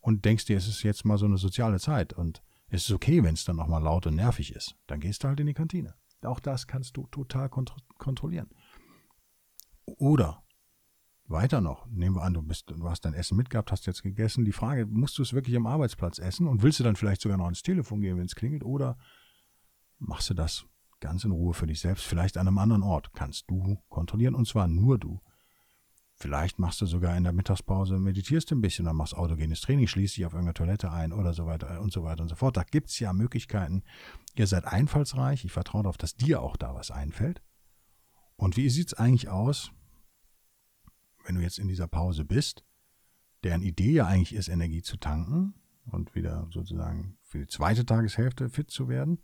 und 0.00 0.24
denkst 0.24 0.46
dir, 0.46 0.56
es 0.56 0.68
ist 0.68 0.82
jetzt 0.82 1.04
mal 1.04 1.18
so 1.18 1.26
eine 1.26 1.36
soziale 1.36 1.78
Zeit 1.78 2.12
und 2.12 2.42
es 2.68 2.84
ist 2.84 2.92
okay, 2.92 3.22
wenn 3.22 3.34
es 3.34 3.44
dann 3.44 3.60
auch 3.60 3.68
mal 3.68 3.78
laut 3.78 4.06
und 4.06 4.16
nervig 4.16 4.54
ist. 4.54 4.76
Dann 4.86 5.00
gehst 5.00 5.22
du 5.22 5.28
halt 5.28 5.40
in 5.40 5.46
die 5.46 5.54
Kantine. 5.54 5.94
Auch 6.22 6.40
das 6.40 6.66
kannst 6.66 6.96
du 6.96 7.06
total 7.08 7.48
kont 7.50 7.74
kontrollieren. 7.98 8.48
Oder 9.84 10.42
weiter 11.26 11.60
noch, 11.60 11.86
nehmen 11.86 12.16
wir 12.16 12.22
an, 12.22 12.34
du, 12.34 12.42
bist, 12.42 12.70
du 12.70 12.88
hast 12.88 13.04
dein 13.04 13.14
Essen 13.14 13.36
mitgehabt, 13.36 13.72
hast 13.72 13.86
jetzt 13.86 14.02
gegessen. 14.02 14.44
Die 14.44 14.52
Frage, 14.52 14.86
musst 14.86 15.18
du 15.18 15.22
es 15.22 15.32
wirklich 15.32 15.56
am 15.56 15.66
Arbeitsplatz 15.66 16.18
essen 16.18 16.46
und 16.46 16.62
willst 16.62 16.80
du 16.80 16.84
dann 16.84 16.96
vielleicht 16.96 17.20
sogar 17.20 17.38
noch 17.38 17.48
ins 17.48 17.62
Telefon 17.62 18.00
gehen, 18.00 18.18
wenn 18.18 18.26
es 18.26 18.34
klingelt? 18.34 18.64
Oder 18.64 18.98
machst 19.98 20.28
du 20.30 20.34
das 20.34 20.66
ganz 21.04 21.24
in 21.24 21.32
Ruhe 21.32 21.52
für 21.52 21.66
dich 21.66 21.80
selbst, 21.80 22.04
vielleicht 22.04 22.38
an 22.38 22.48
einem 22.48 22.58
anderen 22.58 22.82
Ort, 22.82 23.12
kannst 23.12 23.50
du 23.50 23.78
kontrollieren 23.88 24.34
und 24.34 24.48
zwar 24.48 24.66
nur 24.66 24.98
du. 24.98 25.20
Vielleicht 26.16 26.58
machst 26.58 26.80
du 26.80 26.86
sogar 26.86 27.14
in 27.16 27.24
der 27.24 27.34
Mittagspause, 27.34 27.98
meditierst 27.98 28.50
ein 28.52 28.62
bisschen, 28.62 28.86
dann 28.86 28.96
machst 28.96 29.14
autogenes 29.14 29.60
Training, 29.60 29.86
schließt 29.86 30.16
dich 30.16 30.24
auf 30.24 30.32
irgendeiner 30.32 30.54
Toilette 30.54 30.90
ein 30.90 31.12
oder 31.12 31.34
so 31.34 31.44
weiter 31.44 31.80
und 31.82 31.92
so 31.92 32.04
weiter 32.04 32.22
und 32.22 32.28
so 32.28 32.36
fort. 32.36 32.56
Da 32.56 32.62
gibt 32.62 32.88
es 32.88 32.98
ja 33.00 33.12
Möglichkeiten. 33.12 33.82
Ihr 34.34 34.46
seid 34.46 34.64
einfallsreich. 34.64 35.44
Ich 35.44 35.52
vertraue 35.52 35.82
darauf, 35.82 35.98
dass 35.98 36.16
dir 36.16 36.40
auch 36.40 36.56
da 36.56 36.74
was 36.74 36.90
einfällt. 36.90 37.42
Und 38.36 38.56
wie 38.56 38.70
sieht 38.70 38.88
es 38.88 38.94
eigentlich 38.94 39.28
aus, 39.28 39.72
wenn 41.26 41.34
du 41.34 41.42
jetzt 41.42 41.58
in 41.58 41.68
dieser 41.68 41.88
Pause 41.88 42.24
bist, 42.24 42.64
deren 43.42 43.60
Idee 43.60 43.92
ja 43.92 44.06
eigentlich 44.06 44.34
ist, 44.34 44.48
Energie 44.48 44.82
zu 44.82 44.96
tanken 44.96 45.54
und 45.84 46.14
wieder 46.14 46.48
sozusagen 46.50 47.18
für 47.22 47.40
die 47.40 47.46
zweite 47.48 47.84
Tageshälfte 47.84 48.48
fit 48.48 48.70
zu 48.70 48.88
werden? 48.88 49.18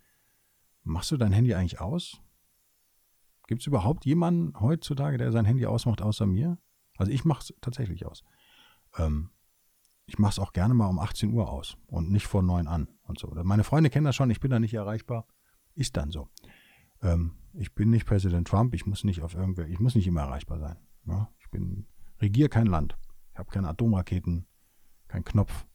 Machst 0.90 1.12
du 1.12 1.16
dein 1.16 1.30
Handy 1.30 1.54
eigentlich 1.54 1.80
aus? 1.80 2.20
Gibt 3.46 3.60
es 3.60 3.66
überhaupt 3.68 4.04
jemanden 4.06 4.58
heutzutage, 4.60 5.18
der 5.18 5.30
sein 5.30 5.44
Handy 5.44 5.64
ausmacht, 5.64 6.02
außer 6.02 6.26
mir? 6.26 6.58
Also 6.98 7.12
ich 7.12 7.24
mache 7.24 7.42
es 7.42 7.54
tatsächlich 7.60 8.06
aus. 8.06 8.24
Ähm, 8.98 9.30
ich 10.06 10.18
mache 10.18 10.32
es 10.32 10.38
auch 10.40 10.52
gerne 10.52 10.74
mal 10.74 10.88
um 10.88 10.98
18 10.98 11.32
Uhr 11.32 11.48
aus 11.48 11.76
und 11.86 12.10
nicht 12.10 12.26
vor 12.26 12.42
9 12.42 12.66
an. 12.66 12.88
und 13.04 13.20
so. 13.20 13.28
Meine 13.44 13.62
Freunde 13.62 13.88
kennen 13.88 14.04
das 14.04 14.16
schon, 14.16 14.30
ich 14.30 14.40
bin 14.40 14.50
da 14.50 14.58
nicht 14.58 14.74
erreichbar. 14.74 15.26
Ist 15.76 15.96
dann 15.96 16.10
so. 16.10 16.28
Ähm, 17.02 17.36
ich 17.52 17.72
bin 17.72 17.90
nicht 17.90 18.04
Präsident 18.04 18.48
Trump, 18.48 18.74
ich 18.74 18.84
muss 18.84 19.04
nicht 19.04 19.22
auf 19.22 19.34
irgendwer, 19.34 19.68
ich 19.68 19.78
muss 19.78 19.94
nicht 19.94 20.08
immer 20.08 20.22
erreichbar 20.22 20.58
sein. 20.58 20.76
Ja? 21.06 21.30
Ich 21.38 21.48
bin, 21.50 21.86
regiere 22.20 22.48
kein 22.48 22.66
Land. 22.66 22.96
Ich 23.32 23.38
habe 23.38 23.50
keine 23.50 23.68
Atomraketen, 23.68 24.46
keinen 25.06 25.24
Knopf. 25.24 25.66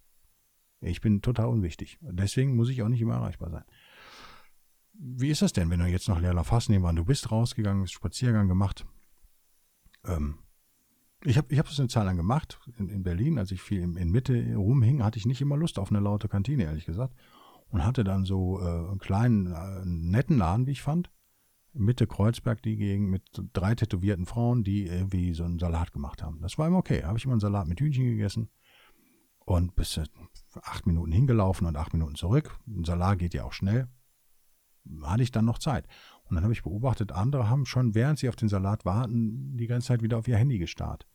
Ich 0.81 0.99
bin 0.99 1.21
total 1.21 1.47
unwichtig. 1.47 1.99
Deswegen 2.01 2.57
muss 2.57 2.69
ich 2.69 2.83
auch 2.83 2.89
nicht 2.89 3.01
immer 3.01 3.15
erreichbar 3.15 3.49
sein. 3.49 3.63
Wie 4.97 5.29
ist 5.29 5.41
das 5.41 5.53
denn, 5.53 5.69
wenn 5.69 5.79
du 5.79 5.85
jetzt 5.85 6.07
noch 6.07 6.19
Leerlauf 6.19 6.51
hast, 6.51 6.69
nehmen 6.69 6.83
wir 6.83 6.89
an, 6.89 6.95
du 6.95 7.05
bist 7.05 7.31
rausgegangen, 7.31 7.83
hast 7.83 7.91
Spaziergang 7.91 8.47
gemacht. 8.47 8.85
Ähm, 10.05 10.39
ich 11.23 11.37
habe 11.37 11.47
ich 11.51 11.59
hab 11.59 11.67
das 11.67 11.79
eine 11.79 11.89
Zeit 11.89 12.05
lang 12.05 12.17
gemacht 12.17 12.59
in, 12.77 12.87
in 12.89 13.03
Berlin, 13.03 13.39
als 13.39 13.51
ich 13.51 13.61
viel 13.61 13.81
in, 13.81 13.97
in 13.97 14.11
Mitte 14.11 14.55
rumhing, 14.55 15.03
hatte 15.03 15.17
ich 15.17 15.25
nicht 15.25 15.41
immer 15.41 15.57
Lust 15.57 15.79
auf 15.79 15.89
eine 15.89 15.99
laute 15.99 16.27
Kantine, 16.27 16.63
ehrlich 16.63 16.85
gesagt. 16.85 17.15
Und 17.69 17.83
hatte 17.83 18.03
dann 18.03 18.25
so 18.25 18.61
äh, 18.61 18.63
einen 18.63 18.99
kleinen, 18.99 19.47
äh, 19.47 19.81
netten 19.83 20.37
Laden, 20.37 20.67
wie 20.67 20.71
ich 20.71 20.81
fand. 20.81 21.11
Mitte 21.73 22.07
Kreuzberg 22.07 22.61
die 22.61 22.77
Gegend 22.77 23.09
mit 23.09 23.23
drei 23.53 23.75
tätowierten 23.75 24.25
Frauen, 24.25 24.63
die 24.63 24.85
irgendwie 24.85 25.33
so 25.33 25.43
einen 25.43 25.59
Salat 25.59 25.91
gemacht 25.91 26.23
haben. 26.23 26.39
Das 26.41 26.57
war 26.57 26.67
immer 26.67 26.77
okay. 26.77 27.03
Habe 27.03 27.17
ich 27.17 27.25
immer 27.25 27.33
einen 27.33 27.41
Salat 27.41 27.67
mit 27.67 27.81
Hühnchen 27.81 28.05
gegessen 28.05 28.49
und 29.39 29.75
bis 29.75 29.99
acht 30.61 30.87
Minuten 30.87 31.11
hingelaufen 31.11 31.67
und 31.67 31.75
acht 31.75 31.91
Minuten 31.91 32.15
zurück. 32.15 32.57
Ein 32.67 32.85
Salat 32.85 33.19
geht 33.19 33.33
ja 33.33 33.43
auch 33.43 33.51
schnell. 33.51 33.89
Hatte 35.03 35.23
ich 35.23 35.31
dann 35.31 35.45
noch 35.45 35.59
Zeit. 35.59 35.87
Und 36.25 36.35
dann 36.35 36.43
habe 36.43 36.53
ich 36.53 36.63
beobachtet, 36.63 37.11
andere 37.11 37.49
haben 37.49 37.65
schon, 37.65 37.95
während 37.95 38.19
sie 38.19 38.29
auf 38.29 38.35
den 38.35 38.49
Salat 38.49 38.85
warten, 38.85 39.57
die 39.57 39.67
ganze 39.67 39.87
Zeit 39.87 40.01
wieder 40.01 40.17
auf 40.17 40.27
ihr 40.27 40.37
Handy 40.37 40.57
gestarrt. 40.57 41.07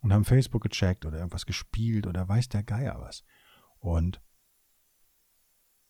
Und 0.00 0.12
haben 0.12 0.24
Facebook 0.24 0.62
gecheckt 0.62 1.06
oder 1.06 1.18
irgendwas 1.18 1.46
gespielt 1.46 2.06
oder 2.06 2.28
weiß 2.28 2.48
der 2.48 2.64
Geier 2.64 3.00
was. 3.00 3.22
Und 3.78 4.20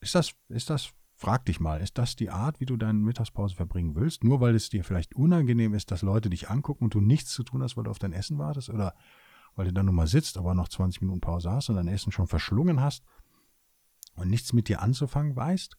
ist 0.00 0.14
das, 0.14 0.34
ist 0.48 0.68
das 0.68 0.92
Frag 1.22 1.44
dich 1.44 1.60
mal, 1.60 1.80
ist 1.80 1.98
das 1.98 2.16
die 2.16 2.30
Art, 2.30 2.58
wie 2.58 2.66
du 2.66 2.76
deine 2.76 2.98
Mittagspause 2.98 3.54
verbringen 3.54 3.94
willst? 3.94 4.24
Nur 4.24 4.40
weil 4.40 4.56
es 4.56 4.70
dir 4.70 4.82
vielleicht 4.82 5.14
unangenehm 5.14 5.72
ist, 5.72 5.92
dass 5.92 6.02
Leute 6.02 6.28
dich 6.28 6.50
angucken 6.50 6.82
und 6.82 6.94
du 6.94 7.00
nichts 7.00 7.30
zu 7.30 7.44
tun 7.44 7.62
hast, 7.62 7.76
weil 7.76 7.84
du 7.84 7.92
auf 7.92 8.00
dein 8.00 8.12
Essen 8.12 8.38
wartest? 8.38 8.70
Oder 8.70 8.96
weil 9.54 9.66
du 9.66 9.72
dann 9.72 9.86
nur 9.86 9.94
mal 9.94 10.08
sitzt, 10.08 10.36
aber 10.36 10.54
noch 10.54 10.68
20 10.68 11.00
Minuten 11.00 11.20
Pause 11.20 11.52
hast 11.52 11.68
und 11.68 11.76
dein 11.76 11.86
Essen 11.86 12.10
schon 12.10 12.26
verschlungen 12.26 12.80
hast 12.80 13.04
und 14.14 14.30
nichts 14.30 14.52
mit 14.52 14.68
dir 14.68 14.82
anzufangen 14.82 15.36
weißt? 15.36 15.76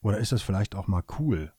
Oder 0.00 0.18
ist 0.18 0.32
das 0.32 0.42
vielleicht 0.42 0.74
auch 0.74 0.86
mal 0.86 1.02
cool, 1.18 1.52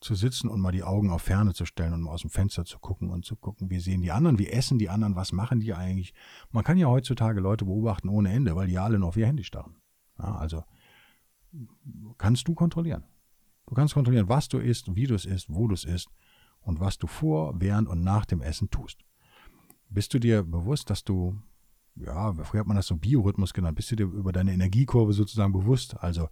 zu 0.00 0.14
sitzen 0.14 0.48
und 0.48 0.60
mal 0.60 0.72
die 0.72 0.82
Augen 0.82 1.10
auf 1.10 1.22
Ferne 1.22 1.52
zu 1.52 1.66
stellen 1.66 1.92
und 1.92 2.02
mal 2.02 2.12
aus 2.12 2.22
dem 2.22 2.30
Fenster 2.30 2.64
zu 2.64 2.78
gucken 2.78 3.10
und 3.10 3.24
zu 3.24 3.36
gucken, 3.36 3.68
wie 3.70 3.80
sehen 3.80 4.00
die 4.00 4.10
anderen, 4.10 4.38
wie 4.38 4.48
essen 4.48 4.78
die 4.78 4.88
anderen, 4.88 5.14
was 5.14 5.32
machen 5.32 5.60
die 5.60 5.74
eigentlich? 5.74 6.14
Man 6.50 6.64
kann 6.64 6.78
ja 6.78 6.86
heutzutage 6.86 7.40
Leute 7.40 7.66
beobachten 7.66 8.08
ohne 8.08 8.32
Ende, 8.32 8.56
weil 8.56 8.66
die 8.66 8.78
alle 8.78 8.98
noch 8.98 9.08
auf 9.08 9.16
ihr 9.16 9.26
Handy 9.26 9.44
starren. 9.44 9.76
Ja, 10.18 10.36
also 10.36 10.64
kannst 12.16 12.48
du 12.48 12.54
kontrollieren. 12.54 13.04
Du 13.66 13.74
kannst 13.74 13.94
kontrollieren, 13.94 14.28
was 14.28 14.48
du 14.48 14.58
isst, 14.58 14.94
wie 14.96 15.06
du 15.06 15.14
es 15.14 15.26
isst, 15.26 15.50
wo 15.50 15.68
du 15.68 15.74
es 15.74 15.84
isst 15.84 16.08
und 16.60 16.80
was 16.80 16.98
du 16.98 17.06
vor, 17.06 17.60
während 17.60 17.88
und 17.88 18.02
nach 18.02 18.24
dem 18.24 18.40
Essen 18.40 18.70
tust. 18.70 19.04
Bist 19.90 20.14
du 20.14 20.18
dir 20.18 20.42
bewusst, 20.42 20.88
dass 20.88 21.04
du, 21.04 21.40
ja, 21.96 22.32
früher 22.32 22.60
hat 22.60 22.66
man 22.66 22.76
das 22.76 22.86
so 22.86 22.96
Biorhythmus 22.96 23.52
genannt, 23.52 23.76
bist 23.76 23.90
du 23.90 23.96
dir 23.96 24.06
über 24.06 24.32
deine 24.32 24.52
Energiekurve 24.52 25.12
sozusagen 25.12 25.52
bewusst? 25.52 26.02
Also, 26.02 26.28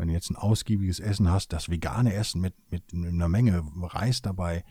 wenn 0.00 0.08
du 0.08 0.14
jetzt 0.14 0.30
ein 0.30 0.36
ausgiebiges 0.36 0.98
Essen 0.98 1.30
hast, 1.30 1.52
das 1.52 1.68
vegane 1.68 2.14
Essen 2.14 2.40
mit, 2.40 2.54
mit 2.70 2.94
einer 2.94 3.28
Menge 3.28 3.62
Reis 3.82 4.22
dabei, 4.22 4.64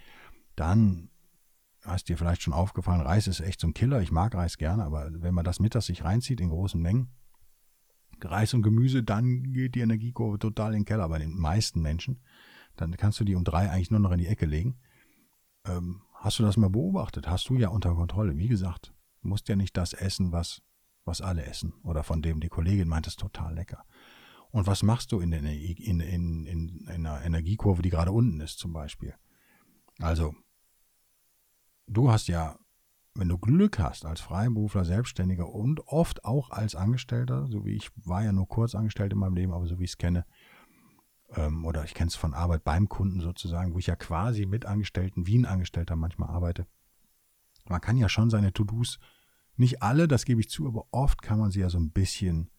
dann 0.56 1.12
hast 1.84 2.10
dir 2.10 2.18
vielleicht 2.18 2.42
schon 2.42 2.54
aufgefallen, 2.54 3.02
Reis 3.02 3.28
ist 3.28 3.40
echt 3.40 3.60
so 3.60 3.68
ein 3.68 3.76
Killer. 3.76 4.02
Ich 4.02 4.12
mag 4.12 4.34
Reis 4.34 4.58
gerne, 4.58 4.84
aber 4.84 5.12
wenn 5.14 5.36
man 5.36 5.46
das 5.46 5.60
mittags 5.60 5.86
sich 5.86 6.04
reinzieht 6.04 6.42
in 6.42 6.50
großen 6.50 6.82
Mengen, 6.82 7.10
Reis 8.22 8.56
und 8.56 8.64
Gemüse, 8.64 9.04
dann 9.04 9.54
geht 9.54 9.76
die 9.76 9.82
Energiekurve 9.82 10.40
total 10.40 10.74
in 10.74 10.80
den 10.80 10.86
Keller 10.86 11.08
bei 11.08 11.20
den 11.20 11.38
meisten 11.38 11.82
Menschen. 11.82 12.22
Dann 12.76 12.98
kannst 12.98 13.20
du 13.20 13.24
die 13.24 13.36
um 13.36 13.44
drei 13.44 13.70
eigentlich 13.70 13.92
nur 13.92 14.00
noch 14.00 14.12
in 14.12 14.18
die 14.18 14.28
Ecke 14.28 14.48
legen. 14.48 14.80
Ähm, 15.64 16.02
hast 16.16 16.40
du 16.40 16.44
das 16.44 16.58
mal 16.58 16.72
beobachtet? 16.72 17.30
Hast 17.30 17.48
du 17.50 17.56
ja 17.56 17.70
unter 17.70 17.94
Kontrolle. 17.94 18.36
Wie 18.36 18.48
gesagt, 18.48 18.96
du 19.22 19.28
musst 19.28 19.48
ja 19.48 19.56
nicht 19.56 19.78
das 19.78 19.94
essen, 19.94 20.32
was, 20.32 20.64
was 21.06 21.22
alle 21.22 21.46
essen. 21.46 21.74
Oder 21.84 22.04
von 22.04 22.24
dem 22.24 22.40
die 22.40 22.50
Kollegin 22.50 22.88
meint, 22.88 23.06
es 23.06 23.16
total 23.16 23.54
lecker. 23.54 23.86
Und 24.52 24.66
was 24.68 24.82
machst 24.84 25.12
du 25.12 25.20
in, 25.20 25.32
der, 25.32 25.42
in, 25.42 26.00
in, 26.00 26.46
in, 26.46 26.46
in 26.46 26.88
einer 26.88 27.24
Energiekurve, 27.24 27.82
die 27.82 27.90
gerade 27.90 28.12
unten 28.12 28.40
ist 28.42 28.58
zum 28.58 28.74
Beispiel? 28.74 29.14
Also, 30.00 30.34
du 31.88 32.12
hast 32.12 32.28
ja 32.28 32.58
wenn 33.20 33.28
du 33.28 33.38
Glück 33.38 33.80
hast 33.80 34.06
als 34.06 34.22
Freiberufler, 34.22 34.86
Selbstständiger 34.86 35.50
und 35.50 35.86
oft 35.88 36.24
auch 36.24 36.52
als 36.52 36.76
Angestellter, 36.76 37.48
so 37.48 37.66
wie 37.66 37.74
ich 37.74 37.92
war 38.06 38.24
ja 38.24 38.32
nur 38.32 38.48
kurz 38.48 38.76
angestellt 38.76 39.12
in 39.12 39.20
meinem 39.20 39.36
Leben, 39.36 39.54
aber 39.54 39.68
so 39.68 39.80
wie 39.80 39.84
ich 39.84 39.92
es 39.92 39.98
kenne, 39.98 40.26
ähm, 41.36 41.66
oder 41.66 41.84
ich 41.84 41.94
kenne 41.94 42.08
es 42.08 42.16
von 42.16 42.34
Arbeit 42.34 42.64
beim 42.64 42.88
Kunden 42.88 43.20
sozusagen, 43.20 43.74
wo 43.74 43.80
ich 43.80 43.88
ja 43.88 43.96
quasi 43.96 44.46
mit 44.46 44.66
Angestellten 44.66 45.28
wie 45.28 45.38
ein 45.38 45.46
Angestellter 45.46 45.96
manchmal 45.96 46.30
arbeite. 46.30 46.66
Man 47.68 47.82
kann 47.82 47.98
ja 47.98 48.10
schon 48.10 48.30
seine 48.30 48.54
To-Dos, 48.54 49.00
nicht 49.58 49.84
alle, 49.84 50.08
das 50.08 50.24
gebe 50.24 50.40
ich 50.40 50.50
zu, 50.50 50.68
aber 50.68 50.86
oft 50.92 51.22
kann 51.22 51.40
man 51.40 51.52
sie 51.52 51.60
ja 51.60 51.70
so 51.70 51.78
ein 51.78 51.92
bisschen 51.92 52.50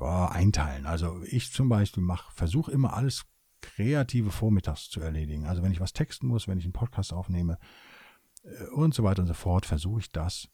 ja, 0.00 0.28
einteilen. 0.28 0.86
Also 0.86 1.22
ich 1.24 1.52
zum 1.52 1.68
Beispiel 1.68 2.02
mache, 2.02 2.32
versuche 2.32 2.72
immer 2.72 2.94
alles 2.94 3.24
kreative 3.60 4.30
vormittags 4.30 4.90
zu 4.90 5.00
erledigen. 5.00 5.46
Also 5.46 5.62
wenn 5.62 5.72
ich 5.72 5.80
was 5.80 5.92
texten 5.92 6.26
muss, 6.26 6.48
wenn 6.48 6.58
ich 6.58 6.64
einen 6.64 6.72
Podcast 6.72 7.12
aufnehme, 7.12 7.58
äh, 8.44 8.66
und 8.74 8.94
so 8.94 9.02
weiter 9.04 9.22
und 9.22 9.28
so 9.28 9.34
fort, 9.34 9.66
versuche 9.66 10.00
ich 10.00 10.12
das 10.12 10.48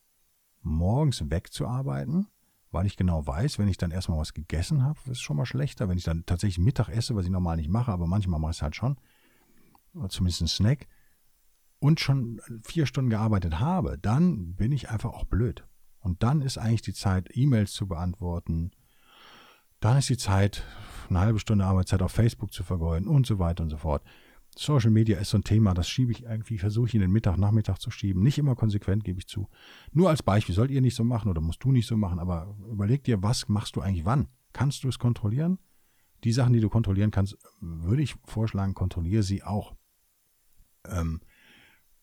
morgens 0.63 1.29
wegzuarbeiten, 1.31 2.29
weil 2.71 2.87
ich 2.87 2.97
genau 2.97 3.27
weiß, 3.27 3.59
wenn 3.59 3.69
ich 3.69 3.79
dann 3.79 3.91
erstmal 3.91 4.19
was 4.19 4.35
gegessen 4.35 4.85
habe, 4.85 4.99
ist 5.11 5.21
schon 5.21 5.37
mal 5.37 5.47
schlechter. 5.47 5.89
Wenn 5.89 5.99
ich 5.99 6.05
dann 6.05 6.25
tatsächlich 6.27 6.59
Mittag 6.59 6.89
esse, 6.89 7.17
was 7.17 7.25
ich 7.25 7.31
normal 7.31 7.57
nicht 7.57 7.71
mache, 7.71 7.91
aber 7.91 8.07
manchmal 8.07 8.39
mache 8.39 8.53
ich 8.53 8.59
es 8.59 8.63
halt 8.63 8.77
schon, 8.77 8.97
zumindest 10.09 10.43
ein 10.43 10.49
Snack, 10.49 10.87
und 11.81 11.99
schon 11.99 12.41
vier 12.63 12.87
Stunden 12.87 13.11
gearbeitet 13.11 13.59
habe, 13.59 13.99
dann 13.99 14.55
bin 14.55 14.71
ich 14.71 14.91
einfach 14.91 15.13
auch 15.15 15.25
blöd. 15.25 15.67
Und 16.01 16.23
dann 16.23 16.43
ist 16.43 16.59
eigentlich 16.59 16.83
die 16.83 16.93
Zeit, 16.93 17.31
E-Mails 17.35 17.73
zu 17.73 17.89
beantworten. 17.89 18.71
Dann 19.81 19.97
ist 19.97 20.11
die 20.11 20.19
Zeit, 20.19 20.65
eine 21.09 21.21
halbe 21.21 21.39
Stunde 21.39 21.65
Arbeitszeit 21.65 22.03
auf 22.03 22.13
Facebook 22.13 22.53
zu 22.53 22.63
vergeuden 22.63 23.09
und 23.09 23.27
so 23.27 23.39
weiter 23.39 23.63
und 23.63 23.71
so 23.71 23.79
fort. 23.79 24.03
Social 24.57 24.91
Media 24.91 25.19
ist 25.19 25.31
so 25.31 25.39
ein 25.39 25.45
Thema, 25.45 25.75
das 25.75 25.89
schiebe 25.89 26.13
ich 26.13 26.25
irgendwie, 26.25 26.59
versuche 26.59 26.89
ich 26.89 26.95
in 26.95 27.01
den 27.01 27.11
Mittag, 27.11 27.39
Nachmittag 27.39 27.79
zu 27.79 27.91
schieben. 27.91 28.23
Nicht 28.23 28.37
immer 28.37 28.57
konsequent, 28.57 29.05
gebe 29.05 29.19
ich 29.19 29.27
zu. 29.27 29.49
Nur 29.93 30.11
als 30.11 30.23
Beispiel, 30.23 30.55
sollt 30.55 30.71
ihr 30.71 30.81
nicht 30.81 30.97
so 30.97 31.05
machen 31.05 31.31
oder 31.31 31.41
musst 31.41 31.65
du 31.65 31.73
nicht 31.73 31.87
so 31.87 31.97
machen, 31.97 32.19
aber 32.19 32.57
überleg 32.71 33.05
dir, 33.05 33.23
was 33.23 33.49
machst 33.49 33.77
du 33.77 33.81
eigentlich 33.81 34.05
wann? 34.05 34.29
Kannst 34.53 34.85
du 34.85 34.89
es 34.89 34.99
kontrollieren? 34.99 35.59
Die 36.25 36.33
Sachen, 36.33 36.53
die 36.53 36.61
du 36.61 36.69
kontrollieren 36.69 37.11
kannst, 37.11 37.39
würde 37.61 38.03
ich 38.03 38.17
vorschlagen, 38.25 38.75
kontrolliere 38.75 39.23
sie 39.23 39.43
auch. 39.43 39.75
Ähm, 40.87 41.21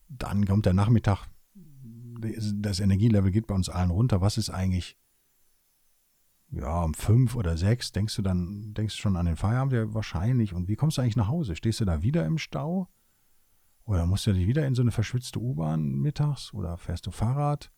dann 0.08 0.46
kommt 0.46 0.66
der 0.66 0.74
Nachmittag, 0.74 1.26
das 1.54 2.80
Energielevel 2.80 3.30
geht 3.30 3.46
bei 3.46 3.54
uns 3.54 3.68
allen 3.68 3.90
runter. 3.90 4.20
Was 4.20 4.38
ist 4.38 4.50
eigentlich 4.50 4.96
ja, 6.50 6.82
um 6.82 6.94
fünf 6.94 7.34
oder 7.34 7.56
sechs 7.56 7.92
denkst 7.92 8.16
du 8.16 8.22
dann, 8.22 8.72
denkst 8.74 8.96
schon 8.96 9.16
an 9.16 9.26
den 9.26 9.36
Feierabend, 9.36 9.72
ja, 9.72 9.94
wahrscheinlich. 9.94 10.54
Und 10.54 10.68
wie 10.68 10.76
kommst 10.76 10.96
du 10.96 11.02
eigentlich 11.02 11.16
nach 11.16 11.28
Hause? 11.28 11.56
Stehst 11.56 11.80
du 11.80 11.84
da 11.84 12.02
wieder 12.02 12.24
im 12.24 12.38
Stau? 12.38 12.88
Oder 13.84 14.06
musst 14.06 14.26
du 14.26 14.32
dich 14.32 14.46
wieder 14.46 14.66
in 14.66 14.74
so 14.74 14.82
eine 14.82 14.90
verschwitzte 14.90 15.40
U-Bahn 15.40 15.94
mittags? 15.94 16.52
Oder 16.54 16.76
fährst 16.78 17.06
du 17.06 17.10
Fahrrad? 17.10 17.70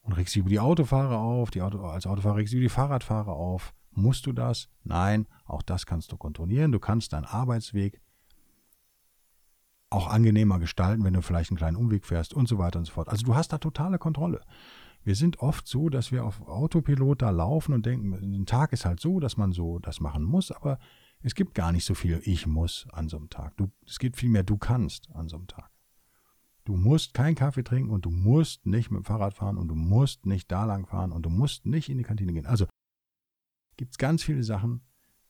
Und 0.00 0.14
regst 0.14 0.34
dich 0.34 0.40
über 0.40 0.50
die 0.50 0.60
Autofahrer 0.60 1.18
auf? 1.18 1.50
Die 1.50 1.62
Auto, 1.62 1.80
als 1.84 2.06
Autofahrer 2.06 2.36
regst 2.36 2.52
du 2.52 2.56
über 2.56 2.64
die 2.64 2.68
Fahrradfahrer 2.68 3.32
auf? 3.32 3.74
Musst 3.90 4.26
du 4.26 4.32
das? 4.32 4.68
Nein, 4.82 5.26
auch 5.44 5.62
das 5.62 5.86
kannst 5.86 6.10
du 6.12 6.16
kontrollieren. 6.16 6.72
Du 6.72 6.80
kannst 6.80 7.12
deinen 7.12 7.26
Arbeitsweg 7.26 8.00
auch 9.90 10.08
angenehmer 10.08 10.58
gestalten, 10.58 11.04
wenn 11.04 11.12
du 11.12 11.22
vielleicht 11.22 11.50
einen 11.50 11.58
kleinen 11.58 11.76
Umweg 11.76 12.06
fährst 12.06 12.32
und 12.32 12.48
so 12.48 12.58
weiter 12.58 12.78
und 12.78 12.86
so 12.86 12.92
fort. 12.92 13.08
Also 13.08 13.24
du 13.24 13.34
hast 13.34 13.52
da 13.52 13.58
totale 13.58 13.98
Kontrolle. 13.98 14.40
Wir 15.04 15.16
sind 15.16 15.40
oft 15.40 15.66
so, 15.66 15.88
dass 15.88 16.12
wir 16.12 16.24
auf 16.24 16.40
Autopilot 16.42 17.22
da 17.22 17.30
laufen 17.30 17.74
und 17.74 17.86
denken, 17.86 18.12
ein 18.12 18.46
Tag 18.46 18.72
ist 18.72 18.84
halt 18.84 19.00
so, 19.00 19.18
dass 19.18 19.36
man 19.36 19.52
so 19.52 19.78
das 19.78 20.00
machen 20.00 20.22
muss, 20.22 20.52
aber 20.52 20.78
es 21.22 21.34
gibt 21.34 21.54
gar 21.54 21.72
nicht 21.72 21.84
so 21.84 21.94
viel 21.94 22.20
ich 22.24 22.46
muss 22.46 22.86
an 22.92 23.08
so 23.08 23.16
einem 23.16 23.28
Tag. 23.28 23.56
Du, 23.56 23.70
es 23.86 23.98
gibt 23.98 24.16
viel 24.16 24.28
mehr 24.28 24.42
du 24.42 24.56
kannst 24.56 25.10
an 25.14 25.28
so 25.28 25.36
einem 25.36 25.46
Tag. 25.46 25.70
Du 26.64 26.76
musst 26.76 27.14
keinen 27.14 27.34
Kaffee 27.34 27.64
trinken 27.64 27.90
und 27.90 28.04
du 28.04 28.10
musst 28.10 28.66
nicht 28.66 28.90
mit 28.90 29.00
dem 29.00 29.04
Fahrrad 29.04 29.34
fahren 29.34 29.58
und 29.58 29.68
du 29.68 29.74
musst 29.74 30.26
nicht 30.26 30.50
da 30.52 30.64
lang 30.64 30.86
fahren 30.86 31.10
und 31.10 31.22
du 31.22 31.30
musst 31.30 31.66
nicht 31.66 31.88
in 31.88 31.98
die 31.98 32.04
Kantine 32.04 32.32
gehen. 32.32 32.46
Also 32.46 32.66
gibt 33.76 33.92
es 33.92 33.98
ganz 33.98 34.22
viele 34.22 34.44
Sachen, 34.44 34.82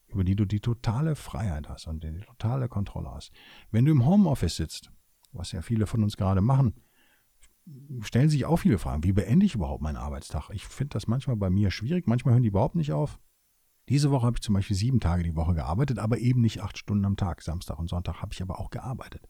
über 0.07 0.23
die 0.23 0.35
du 0.35 0.45
die 0.45 0.59
totale 0.59 1.15
Freiheit 1.15 1.69
hast 1.69 1.87
und 1.87 2.03
die 2.03 2.19
totale 2.19 2.69
Kontrolle 2.69 3.09
hast. 3.11 3.31
Wenn 3.71 3.85
du 3.85 3.91
im 3.91 4.05
Homeoffice 4.05 4.57
sitzt, 4.57 4.91
was 5.31 5.51
ja 5.51 5.63
viele 5.63 5.87
von 5.87 6.03
uns 6.03 6.17
gerade 6.17 6.41
machen, 6.41 6.75
stellen 8.01 8.29
sich 8.29 8.45
auch 8.45 8.57
viele 8.57 8.77
Fragen. 8.77 9.03
Wie 9.03 9.13
beende 9.13 9.45
ich 9.45 9.55
überhaupt 9.55 9.81
meinen 9.81 9.97
Arbeitstag? 9.97 10.49
Ich 10.51 10.65
finde 10.65 10.93
das 10.93 11.07
manchmal 11.07 11.37
bei 11.37 11.49
mir 11.49 11.71
schwierig. 11.71 12.07
Manchmal 12.07 12.33
hören 12.33 12.43
die 12.43 12.49
überhaupt 12.49 12.75
nicht 12.75 12.91
auf. 12.91 13.19
Diese 13.89 14.11
Woche 14.11 14.25
habe 14.25 14.37
ich 14.37 14.41
zum 14.41 14.53
Beispiel 14.53 14.77
sieben 14.77 14.99
Tage 14.99 15.23
die 15.23 15.35
Woche 15.35 15.53
gearbeitet, 15.53 15.99
aber 15.99 16.17
eben 16.17 16.41
nicht 16.41 16.61
acht 16.61 16.77
Stunden 16.77 17.05
am 17.05 17.17
Tag. 17.17 17.41
Samstag 17.41 17.79
und 17.79 17.89
Sonntag 17.89 18.21
habe 18.21 18.33
ich 18.33 18.41
aber 18.41 18.59
auch 18.59 18.69
gearbeitet. 18.69 19.27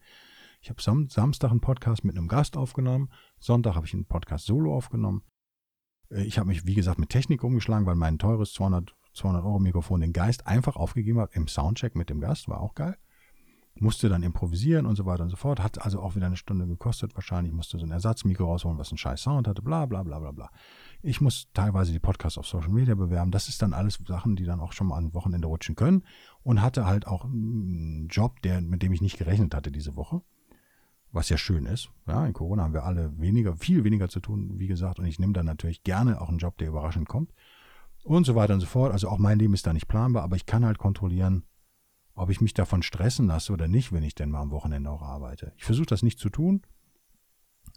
Ich 0.61 0.69
habe 0.69 0.81
Sam 0.81 1.09
Samstag 1.09 1.51
einen 1.51 1.59
Podcast 1.59 2.03
mit 2.03 2.15
einem 2.15 2.27
Gast 2.27 2.55
aufgenommen. 2.55 3.09
Sonntag 3.39 3.75
habe 3.75 3.85
ich 3.85 3.93
einen 3.93 4.05
Podcast 4.05 4.45
solo 4.45 4.75
aufgenommen. 4.75 5.23
Äh, 6.09 6.23
ich 6.23 6.37
habe 6.37 6.47
mich, 6.47 6.65
wie 6.65 6.75
gesagt, 6.75 6.99
mit 6.99 7.09
Technik 7.09 7.43
umgeschlagen, 7.43 7.85
weil 7.85 7.95
mein 7.95 8.19
teures 8.19 8.53
200, 8.53 8.95
200 9.13 9.43
Euro 9.43 9.59
Mikrofon 9.59 10.01
den 10.01 10.13
Geist 10.13 10.47
einfach 10.47 10.75
aufgegeben 10.75 11.19
hat 11.19 11.35
im 11.35 11.47
Soundcheck 11.47 11.95
mit 11.95 12.09
dem 12.09 12.21
Gast, 12.21 12.47
war 12.47 12.61
auch 12.61 12.75
geil. 12.75 12.95
Musste 13.79 14.07
dann 14.07 14.21
improvisieren 14.21 14.85
und 14.85 14.95
so 14.95 15.05
weiter 15.05 15.23
und 15.23 15.29
so 15.29 15.35
fort. 15.35 15.61
Hat 15.61 15.83
also 15.83 15.99
auch 15.99 16.15
wieder 16.15 16.27
eine 16.27 16.37
Stunde 16.37 16.67
gekostet 16.67 17.15
wahrscheinlich. 17.15 17.53
Musste 17.53 17.79
so 17.79 17.85
ein 17.85 17.91
Ersatzmikro 17.91 18.45
rausholen, 18.45 18.77
was 18.77 18.91
einen 18.91 18.99
scheiß 18.99 19.21
Sound 19.21 19.47
hatte, 19.47 19.61
bla 19.61 19.85
bla 19.85 20.03
bla 20.03 20.19
bla 20.19 20.31
bla. 20.31 20.49
Ich 21.01 21.21
muss 21.21 21.49
teilweise 21.53 21.91
die 21.91 21.99
Podcasts 21.99 22.37
auf 22.37 22.47
Social 22.47 22.71
Media 22.71 22.95
bewerben. 22.95 23.31
Das 23.31 23.49
ist 23.49 23.61
dann 23.61 23.73
alles 23.73 23.99
Sachen, 24.07 24.35
die 24.35 24.45
dann 24.45 24.59
auch 24.59 24.73
schon 24.73 24.87
mal 24.87 24.97
am 24.97 25.13
Wochenende 25.13 25.47
rutschen 25.47 25.75
können. 25.75 26.03
Und 26.43 26.61
hatte 26.61 26.85
halt 26.85 27.07
auch 27.07 27.25
einen 27.25 28.07
Job, 28.09 28.41
der, 28.43 28.61
mit 28.61 28.83
dem 28.83 28.93
ich 28.93 29.01
nicht 29.01 29.17
gerechnet 29.17 29.55
hatte 29.55 29.71
diese 29.71 29.95
Woche 29.95 30.21
was 31.13 31.29
ja 31.29 31.37
schön 31.37 31.65
ist. 31.67 31.89
Ja, 32.07 32.25
in 32.25 32.33
Corona 32.33 32.63
haben 32.63 32.73
wir 32.73 32.83
alle 32.83 33.17
weniger, 33.19 33.55
viel 33.55 33.83
weniger 33.83 34.09
zu 34.09 34.19
tun, 34.19 34.53
wie 34.57 34.67
gesagt, 34.67 34.99
und 34.99 35.05
ich 35.05 35.19
nehme 35.19 35.33
dann 35.33 35.45
natürlich 35.45 35.83
gerne 35.83 36.19
auch 36.19 36.29
einen 36.29 36.39
Job, 36.39 36.57
der 36.57 36.67
überraschend 36.67 37.07
kommt 37.07 37.31
und 38.03 38.25
so 38.25 38.35
weiter 38.35 38.55
und 38.55 38.59
so 38.59 38.65
fort. 38.65 38.91
Also 38.91 39.07
auch 39.07 39.19
mein 39.19 39.39
Leben 39.39 39.53
ist 39.53 39.65
da 39.65 39.73
nicht 39.73 39.87
planbar, 39.87 40.23
aber 40.23 40.35
ich 40.35 40.45
kann 40.45 40.65
halt 40.65 40.79
kontrollieren, 40.79 41.43
ob 42.15 42.29
ich 42.29 42.41
mich 42.41 42.53
davon 42.53 42.83
stressen 42.83 43.27
lasse 43.27 43.53
oder 43.53 43.67
nicht, 43.67 43.91
wenn 43.91 44.03
ich 44.03 44.15
denn 44.15 44.29
mal 44.29 44.41
am 44.41 44.51
Wochenende 44.51 44.89
auch 44.89 45.01
arbeite. 45.01 45.53
Ich 45.57 45.63
versuche 45.63 45.87
das 45.87 46.03
nicht 46.03 46.19
zu 46.19 46.29
tun, 46.29 46.61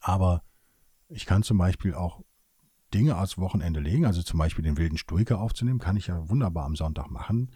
aber 0.01 0.43
ich 1.09 1.27
kann 1.27 1.43
zum 1.43 1.59
Beispiel 1.59 1.95
auch 1.95 2.23
Dinge 2.93 3.17
als 3.17 3.39
Wochenende 3.39 3.81
legen, 3.81 4.07
also 4.07 4.23
zum 4.23 4.39
Beispiel 4.39 4.65
den 4.65 4.77
wilden 4.77 4.99
Stoiker 4.99 5.41
aufzunehmen, 5.41 5.79
kann 5.79 5.97
ich 5.97 6.09
ja 6.09 6.29
wunderbar 6.29 6.65
am 6.65 6.77
Sonntag 6.77 7.11
machen, 7.11 7.51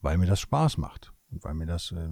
weil 0.00 0.18
mir 0.18 0.26
das 0.26 0.40
Spaß 0.40 0.78
macht 0.78 1.12
und 1.30 1.44
weil 1.44 1.54
mir 1.54 1.66
das 1.66 1.92
äh, 1.92 2.08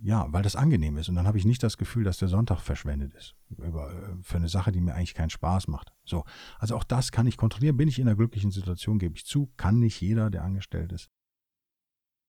ja, 0.00 0.26
weil 0.30 0.42
das 0.42 0.56
angenehm 0.56 0.96
ist. 0.96 1.08
Und 1.08 1.16
dann 1.16 1.26
habe 1.26 1.38
ich 1.38 1.44
nicht 1.44 1.62
das 1.62 1.76
Gefühl, 1.76 2.04
dass 2.04 2.18
der 2.18 2.28
Sonntag 2.28 2.60
verschwendet 2.60 3.14
ist. 3.14 3.34
Über, 3.50 3.92
äh, 3.92 4.16
für 4.22 4.38
eine 4.38 4.48
Sache, 4.48 4.72
die 4.72 4.80
mir 4.80 4.94
eigentlich 4.94 5.14
keinen 5.14 5.30
Spaß 5.30 5.68
macht. 5.68 5.92
So. 6.04 6.24
Also 6.58 6.76
auch 6.76 6.84
das 6.84 7.12
kann 7.12 7.26
ich 7.26 7.36
kontrollieren. 7.36 7.76
Bin 7.76 7.88
ich 7.88 7.98
in 7.98 8.08
einer 8.08 8.16
glücklichen 8.16 8.50
Situation, 8.50 8.98
gebe 8.98 9.16
ich 9.16 9.26
zu. 9.26 9.52
Kann 9.56 9.78
nicht 9.78 10.00
jeder, 10.00 10.30
der 10.30 10.44
angestellt 10.44 10.92
ist. 10.92 11.10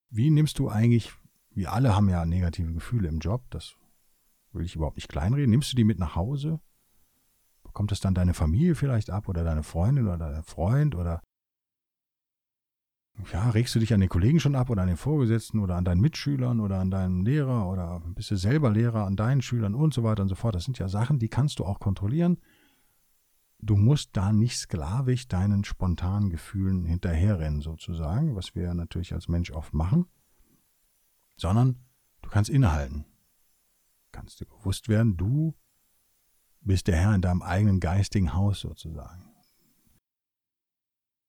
Wie 0.10 0.30
nimmst 0.30 0.60
du 0.60 0.70
eigentlich, 0.70 1.14
wir 1.52 1.74
alle 1.74 1.96
haben 1.96 2.10
ja 2.10 2.26
negative 2.26 2.74
Gefühle 2.74 3.10
im 3.10 3.20
Job, 3.20 3.46
das 3.50 3.76
will 4.54 4.66
ich 4.66 4.76
überhaupt 4.76 4.98
nicht 4.98 5.10
kleinreden. 5.10 5.50
Nimmst 5.50 5.72
du 5.72 5.76
die 5.76 5.84
mit 5.84 6.00
nach 6.00 6.16
Hause? 6.16 6.60
Bekommt 7.64 7.92
das 7.92 8.00
dann 8.00 8.16
deine 8.16 8.34
Familie 8.34 8.76
vielleicht 8.76 9.10
ab 9.10 9.28
oder 9.28 9.44
deine 9.44 9.64
Freundin 9.64 10.08
oder 10.08 10.32
dein 10.32 10.44
Freund 10.44 10.96
oder 10.96 11.22
ja, 13.34 13.50
regst 13.50 13.74
du 13.74 13.80
dich 13.80 13.94
an 13.94 14.00
den 14.00 14.10
Kollegen 14.10 14.40
schon 14.40 14.56
ab 14.56 14.70
oder 14.70 14.84
an 14.84 14.88
den 14.88 14.98
Vorgesetzten 14.98 15.60
oder 15.60 15.76
an 15.76 15.86
deinen 15.86 16.02
Mitschülern 16.02 16.60
oder 16.60 16.80
an 16.80 16.92
deinem 16.92 17.26
Lehrer 17.26 17.68
oder 17.68 18.02
bist 18.14 18.30
du 18.30 18.36
selber 18.36 18.70
Lehrer 18.70 19.06
an 19.06 19.16
deinen 19.16 19.42
Schülern 19.42 19.74
und 19.74 19.94
so 19.94 20.04
weiter 20.04 20.22
und 20.22 20.30
so 20.30 20.36
fort. 20.36 20.56
Das 20.56 20.66
sind 20.66 20.78
ja 20.78 20.88
Sachen, 20.88 21.18
die 21.18 21.28
kannst 21.28 21.60
du 21.60 21.66
auch 21.66 21.80
kontrollieren. 21.80 22.38
Du 23.60 23.76
musst 23.76 24.16
da 24.16 24.32
nicht 24.32 24.58
sklavisch 24.58 25.28
deinen 25.28 25.64
spontanen 25.64 26.30
Gefühlen 26.30 26.86
hinterherrennen, 26.86 27.62
sozusagen, 27.62 28.36
was 28.36 28.54
wir 28.56 28.74
natürlich 28.74 29.14
als 29.14 29.28
Mensch 29.28 29.52
oft 29.52 29.74
machen, 29.74 30.06
sondern 31.38 31.80
du 32.22 32.30
kannst 32.30 32.50
innehalten. 32.50 33.06
Kannst 34.12 34.40
dir 34.40 34.46
bewusst 34.46 34.90
werden, 34.90 35.18
du 35.18 35.56
bist 36.62 36.88
der 36.88 36.98
Herr 36.98 37.16
in 37.16 37.22
deinem 37.22 37.42
eigenen 37.42 37.80
geistigen 37.80 38.34
Haus 38.34 38.60
sozusagen 38.60 39.28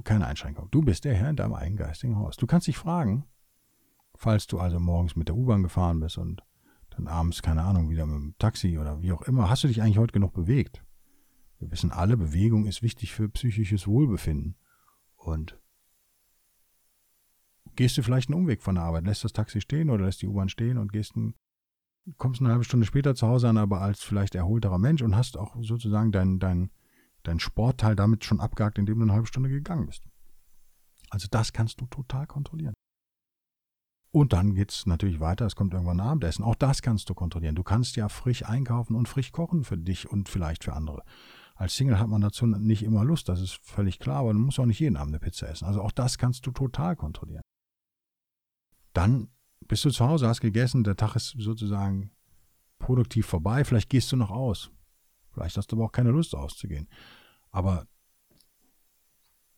keine 0.09 0.27
Einschränkung. 0.27 0.69
Du 0.71 0.81
bist 0.81 1.05
der 1.05 1.15
Herr 1.15 1.29
in 1.29 1.37
deinem 1.37 1.53
eigenen 1.53 1.77
geistigen 1.77 2.17
Haus. 2.17 2.37
Du 2.37 2.47
kannst 2.47 2.67
dich 2.67 2.79
fragen, 2.79 3.27
falls 4.15 4.47
du 4.47 4.59
also 4.59 4.81
morgens 4.81 5.17
mit 5.17 5.29
der 5.29 5.37
U-Bahn 5.37 5.63
gefahren 5.63 6.01
bist 6.01 6.17
und 6.17 6.43
dann 6.91 7.07
abends, 7.07 7.43
keine 7.43 7.63
Ahnung, 7.63 7.91
wieder 7.91 8.07
mit 8.07 8.15
dem 8.17 8.39
Taxi 8.39 8.79
oder 8.79 9.03
wie 9.03 9.13
auch 9.13 9.21
immer, 9.23 9.51
hast 9.51 9.65
du 9.65 9.69
dich 9.69 9.83
eigentlich 9.83 9.99
heute 9.99 10.13
genug 10.13 10.33
bewegt? 10.33 10.83
Wir 11.59 11.71
wissen 11.71 11.91
alle, 11.91 12.17
Bewegung 12.17 12.67
ist 12.67 12.83
wichtig 12.83 13.13
für 13.13 13.29
psychisches 13.29 13.87
Wohlbefinden. 13.87 14.57
Und 15.17 15.59
gehst 17.75 17.99
du 17.99 18.03
vielleicht 18.03 18.29
einen 18.29 18.41
Umweg 18.41 18.63
von 18.63 18.77
der 18.77 18.85
Arbeit, 18.85 19.05
lässt 19.05 19.25
das 19.25 19.33
Taxi 19.33 19.61
stehen 19.61 19.91
oder 19.91 20.05
lässt 20.05 20.23
die 20.23 20.29
U-Bahn 20.29 20.49
stehen 20.49 20.79
und 20.79 20.93
gehst 20.93 21.17
ein, 21.17 21.35
kommst 22.17 22.41
eine 22.41 22.51
halbe 22.51 22.65
Stunde 22.65 22.87
später 22.87 23.15
zu 23.15 23.27
Hause 23.27 23.49
an, 23.49 23.59
aber 23.59 23.81
als 23.81 24.03
vielleicht 24.03 24.35
erholterer 24.35 24.79
Mensch 24.79 25.03
und 25.03 25.17
hast 25.17 25.37
auch 25.37 25.57
sozusagen 25.61 26.13
dein, 26.13 26.39
dein, 26.39 26.71
dein 27.25 27.41
Sportteil 27.41 27.97
damit 27.97 28.25
schon 28.25 28.41
abgehakt, 28.41 28.79
indem 28.79 28.99
du 28.99 29.05
eine 29.05 29.13
halbe 29.13 29.27
Stunde 29.27 29.49
gegangen 29.49 29.87
bist. 29.87 30.05
Also 31.11 31.27
das 31.31 31.53
kannst 31.53 31.81
du 31.81 31.87
total 31.87 32.27
kontrollieren. 32.27 32.75
Und 34.11 34.33
dann 34.33 34.55
geht 34.55 34.73
es 34.73 34.87
natürlich 34.87 35.21
weiter, 35.21 35.45
es 35.47 35.55
kommt 35.55 35.75
irgendwann 35.75 36.01
Abendessen. 36.01 36.45
Auch 36.45 36.55
das 36.55 36.83
kannst 36.83 37.11
du 37.11 37.15
kontrollieren. 37.15 37.55
Du 37.55 37.63
kannst 37.63 37.97
ja 37.97 38.09
frisch 38.09 38.45
einkaufen 38.45 38.95
und 38.95 39.09
frisch 39.09 39.33
kochen 39.33 39.65
für 39.65 39.77
dich 39.77 40.11
und 40.11 40.29
vielleicht 40.29 40.65
für 40.65 40.73
andere. 40.73 41.03
Als 41.59 41.75
Single 41.75 41.99
hat 41.99 42.07
man 42.07 42.21
dazu 42.21 42.47
nicht 42.47 42.85
immer 42.85 43.05
Lust, 43.05 43.29
das 43.29 43.41
ist 43.41 43.59
völlig 43.65 43.99
klar, 43.99 44.21
aber 44.21 44.33
du 44.33 44.39
musst 44.39 44.61
auch 44.61 44.65
nicht 44.65 44.79
jeden 44.79 44.97
Abend 44.97 45.13
eine 45.13 45.19
Pizza 45.19 45.49
essen. 45.49 45.65
Also 45.65 45.83
auch 45.83 45.91
das 45.91 46.17
kannst 46.17 46.47
du 46.47 46.53
total 46.53 46.95
kontrollieren. 46.95 47.43
Dann 48.93 49.29
bist 49.67 49.85
du 49.85 49.91
zu 49.91 50.07
Hause, 50.07 50.29
hast 50.29 50.41
gegessen, 50.41 50.85
der 50.85 50.95
Tag 50.95 51.17
ist 51.17 51.35
sozusagen 51.37 52.13
produktiv 52.79 53.27
vorbei, 53.27 53.65
vielleicht 53.65 53.91
gehst 53.91 54.13
du 54.13 54.17
noch 54.17 54.31
aus. 54.31 54.71
Vielleicht 55.33 55.57
hast 55.57 55.73
du 55.73 55.77
aber 55.77 55.87
auch 55.87 55.93
keine 55.93 56.11
Lust 56.11 56.33
auszugehen. 56.37 56.89
Aber 57.51 57.89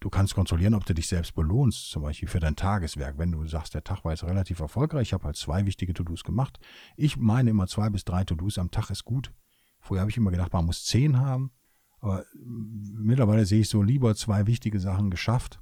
du 0.00 0.08
kannst 0.08 0.34
kontrollieren, 0.34 0.72
ob 0.72 0.86
du 0.86 0.94
dich 0.94 1.06
selbst 1.06 1.34
belohnst, 1.34 1.90
zum 1.90 2.02
Beispiel 2.02 2.28
für 2.28 2.40
dein 2.40 2.56
Tageswerk. 2.56 3.18
Wenn 3.18 3.32
du 3.32 3.46
sagst, 3.46 3.74
der 3.74 3.84
Tag 3.84 4.06
war 4.06 4.12
jetzt 4.12 4.24
relativ 4.24 4.60
erfolgreich, 4.60 5.08
ich 5.08 5.12
habe 5.12 5.24
halt 5.24 5.36
zwei 5.36 5.66
wichtige 5.66 5.92
To-Dos 5.92 6.24
gemacht. 6.24 6.58
Ich 6.96 7.18
meine 7.18 7.50
immer 7.50 7.66
zwei 7.66 7.90
bis 7.90 8.06
drei 8.06 8.24
To-Dos 8.24 8.56
am 8.56 8.70
Tag 8.70 8.88
ist 8.88 9.04
gut. 9.04 9.34
Früher 9.80 10.00
habe 10.00 10.10
ich 10.10 10.16
immer 10.16 10.30
gedacht, 10.30 10.54
man 10.54 10.64
muss 10.64 10.86
zehn 10.86 11.18
haben. 11.18 11.52
Aber 12.00 12.24
mittlerweile 12.34 13.44
sehe 13.44 13.60
ich 13.60 13.68
so 13.68 13.82
lieber 13.82 14.14
zwei 14.14 14.46
wichtige 14.46 14.80
Sachen 14.80 15.10
geschafft, 15.10 15.60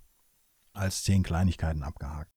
als 0.73 1.03
zehn 1.03 1.23
Kleinigkeiten 1.23 1.83
abgehakt. 1.83 2.31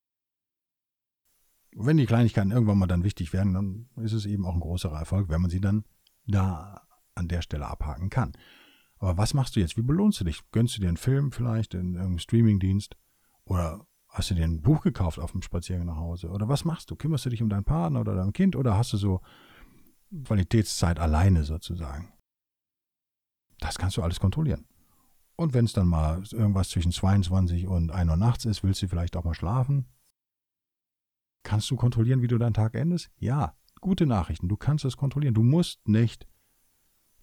wenn 1.74 1.96
die 1.96 2.06
Kleinigkeiten 2.06 2.50
irgendwann 2.50 2.78
mal 2.78 2.86
dann 2.86 3.04
wichtig 3.04 3.32
werden, 3.32 3.54
dann 3.54 3.88
ist 4.04 4.12
es 4.12 4.26
eben 4.26 4.44
auch 4.44 4.54
ein 4.54 4.60
großer 4.60 4.90
Erfolg, 4.90 5.28
wenn 5.30 5.40
man 5.40 5.50
sie 5.50 5.60
dann 5.60 5.84
da 6.26 6.82
an 7.14 7.28
der 7.28 7.42
Stelle 7.42 7.66
abhaken 7.66 8.10
kann. 8.10 8.32
Aber 8.98 9.16
was 9.16 9.34
machst 9.34 9.56
du 9.56 9.60
jetzt? 9.60 9.76
Wie 9.76 9.82
belohnst 9.82 10.20
du 10.20 10.24
dich? 10.24 10.40
Gönnst 10.52 10.76
du 10.76 10.80
dir 10.80 10.88
einen 10.88 10.96
Film 10.96 11.32
vielleicht 11.32 11.74
in 11.74 11.94
irgendeinem 11.94 12.18
Streamingdienst? 12.18 12.96
Oder 13.44 13.86
hast 14.08 14.30
du 14.30 14.34
dir 14.34 14.44
ein 14.44 14.62
Buch 14.62 14.82
gekauft 14.82 15.18
auf 15.18 15.32
dem 15.32 15.42
Spaziergang 15.42 15.86
nach 15.86 15.96
Hause? 15.96 16.28
Oder 16.28 16.48
was 16.48 16.64
machst 16.64 16.90
du? 16.90 16.96
Kümmerst 16.96 17.26
du 17.26 17.30
dich 17.30 17.42
um 17.42 17.48
deinen 17.48 17.64
Partner 17.64 18.00
oder 18.00 18.14
dein 18.14 18.32
Kind? 18.32 18.54
Oder 18.54 18.76
hast 18.76 18.92
du 18.92 18.96
so 18.96 19.20
Qualitätszeit 20.24 21.00
alleine 21.00 21.44
sozusagen? 21.44 22.12
Das 23.62 23.78
kannst 23.78 23.96
du 23.96 24.02
alles 24.02 24.18
kontrollieren. 24.18 24.66
Und 25.36 25.54
wenn 25.54 25.64
es 25.64 25.72
dann 25.72 25.86
mal 25.86 26.22
irgendwas 26.32 26.68
zwischen 26.68 26.90
22 26.90 27.68
und 27.68 27.92
1 27.92 28.10
Uhr 28.10 28.16
nachts 28.16 28.44
ist, 28.44 28.64
willst 28.64 28.82
du 28.82 28.88
vielleicht 28.88 29.16
auch 29.16 29.24
mal 29.24 29.34
schlafen? 29.34 29.86
Kannst 31.44 31.70
du 31.70 31.76
kontrollieren, 31.76 32.22
wie 32.22 32.26
du 32.26 32.38
deinen 32.38 32.54
Tag 32.54 32.74
endest? 32.74 33.10
Ja, 33.18 33.54
gute 33.80 34.04
Nachrichten. 34.04 34.48
Du 34.48 34.56
kannst 34.56 34.84
es 34.84 34.96
kontrollieren. 34.96 35.34
Du 35.34 35.44
musst 35.44 35.86
nicht 35.88 36.26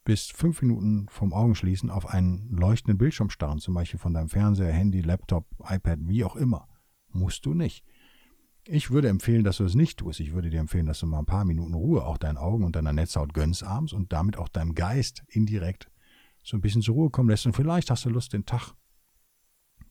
bis 0.06 0.28
fünf 0.28 0.62
Minuten 0.62 1.08
vom 1.10 1.34
Augenschließen 1.34 1.89
auf 1.89 2.08
einen 2.08 2.49
leuchtenden 2.49 2.97
Bildschirm 2.97 3.30
starren, 3.30 3.60
zum 3.60 3.73
Beispiel 3.73 3.99
von 3.99 4.13
deinem 4.13 4.30
Fernseher, 4.30 4.71
Handy, 4.71 5.02
Laptop, 5.02 5.45
iPad, 5.69 5.99
wie 6.04 6.23
auch 6.23 6.38
immer. 6.38 6.69
Musst 7.10 7.45
du 7.45 7.54
nicht. 7.54 7.84
Ich 8.65 8.91
würde 8.91 9.10
empfehlen, 9.10 9.43
dass 9.43 9.58
du 9.58 9.65
es 9.65 9.75
nicht 9.75 9.99
tust. 9.99 10.21
Ich 10.21 10.32
würde 10.32 10.49
dir 10.49 10.62
empfehlen, 10.62 10.86
dass 10.86 11.02
du 11.02 11.06
mal 11.06 11.19
ein 11.19 11.25
paar 11.25 11.45
Minuten 11.45 11.73
Ruhe 11.73 12.06
auch 12.06 12.17
deinen 12.17 12.38
Augen 12.38 12.63
und 12.63 12.78
deiner 12.78 12.93
Netzhaut 12.93 13.34
gönnst 13.34 13.63
abends 13.63 13.91
und 13.91 14.13
damit 14.13 14.38
auch 14.38 14.47
deinem 14.47 14.73
Geist 14.73 15.23
indirekt 15.28 15.89
so 16.43 16.58
ein 16.58 16.62
bisschen 16.62 16.82
zur 16.82 16.95
Ruhe 16.95 17.10
kommen 17.10 17.30
lässt. 17.30 17.45
Und 17.45 17.56
vielleicht 17.56 17.91
hast 17.91 18.06
du 18.06 18.10
Lust, 18.10 18.34
den 18.34 18.45
Tag, 18.45 18.73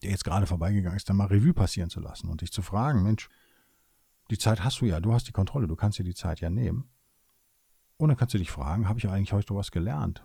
der 0.02 0.10
jetzt 0.10 0.24
gerade 0.24 0.46
vorbeigegangen 0.46 0.96
ist, 0.96 1.08
dann 1.08 1.16
mal 1.16 1.26
Revue 1.26 1.54
passieren 1.54 1.90
zu 1.90 2.00
lassen 2.00 2.28
und 2.28 2.40
dich 2.40 2.52
zu 2.52 2.62
fragen, 2.62 3.02
Mensch, 3.02 3.28
die 4.30 4.38
Zeit 4.38 4.62
hast 4.62 4.80
du 4.80 4.86
ja, 4.86 5.00
du 5.00 5.12
hast 5.12 5.26
die 5.26 5.32
Kontrolle, 5.32 5.66
du 5.66 5.76
kannst 5.76 5.98
dir 5.98 6.04
die 6.04 6.14
Zeit 6.14 6.40
ja 6.40 6.50
nehmen. 6.50 6.90
Und 7.96 8.08
dann 8.08 8.16
kannst 8.16 8.34
du 8.34 8.38
dich 8.38 8.50
fragen, 8.50 8.88
habe 8.88 8.98
ich 8.98 9.08
eigentlich 9.08 9.32
heute 9.32 9.54
was 9.54 9.70
gelernt? 9.70 10.24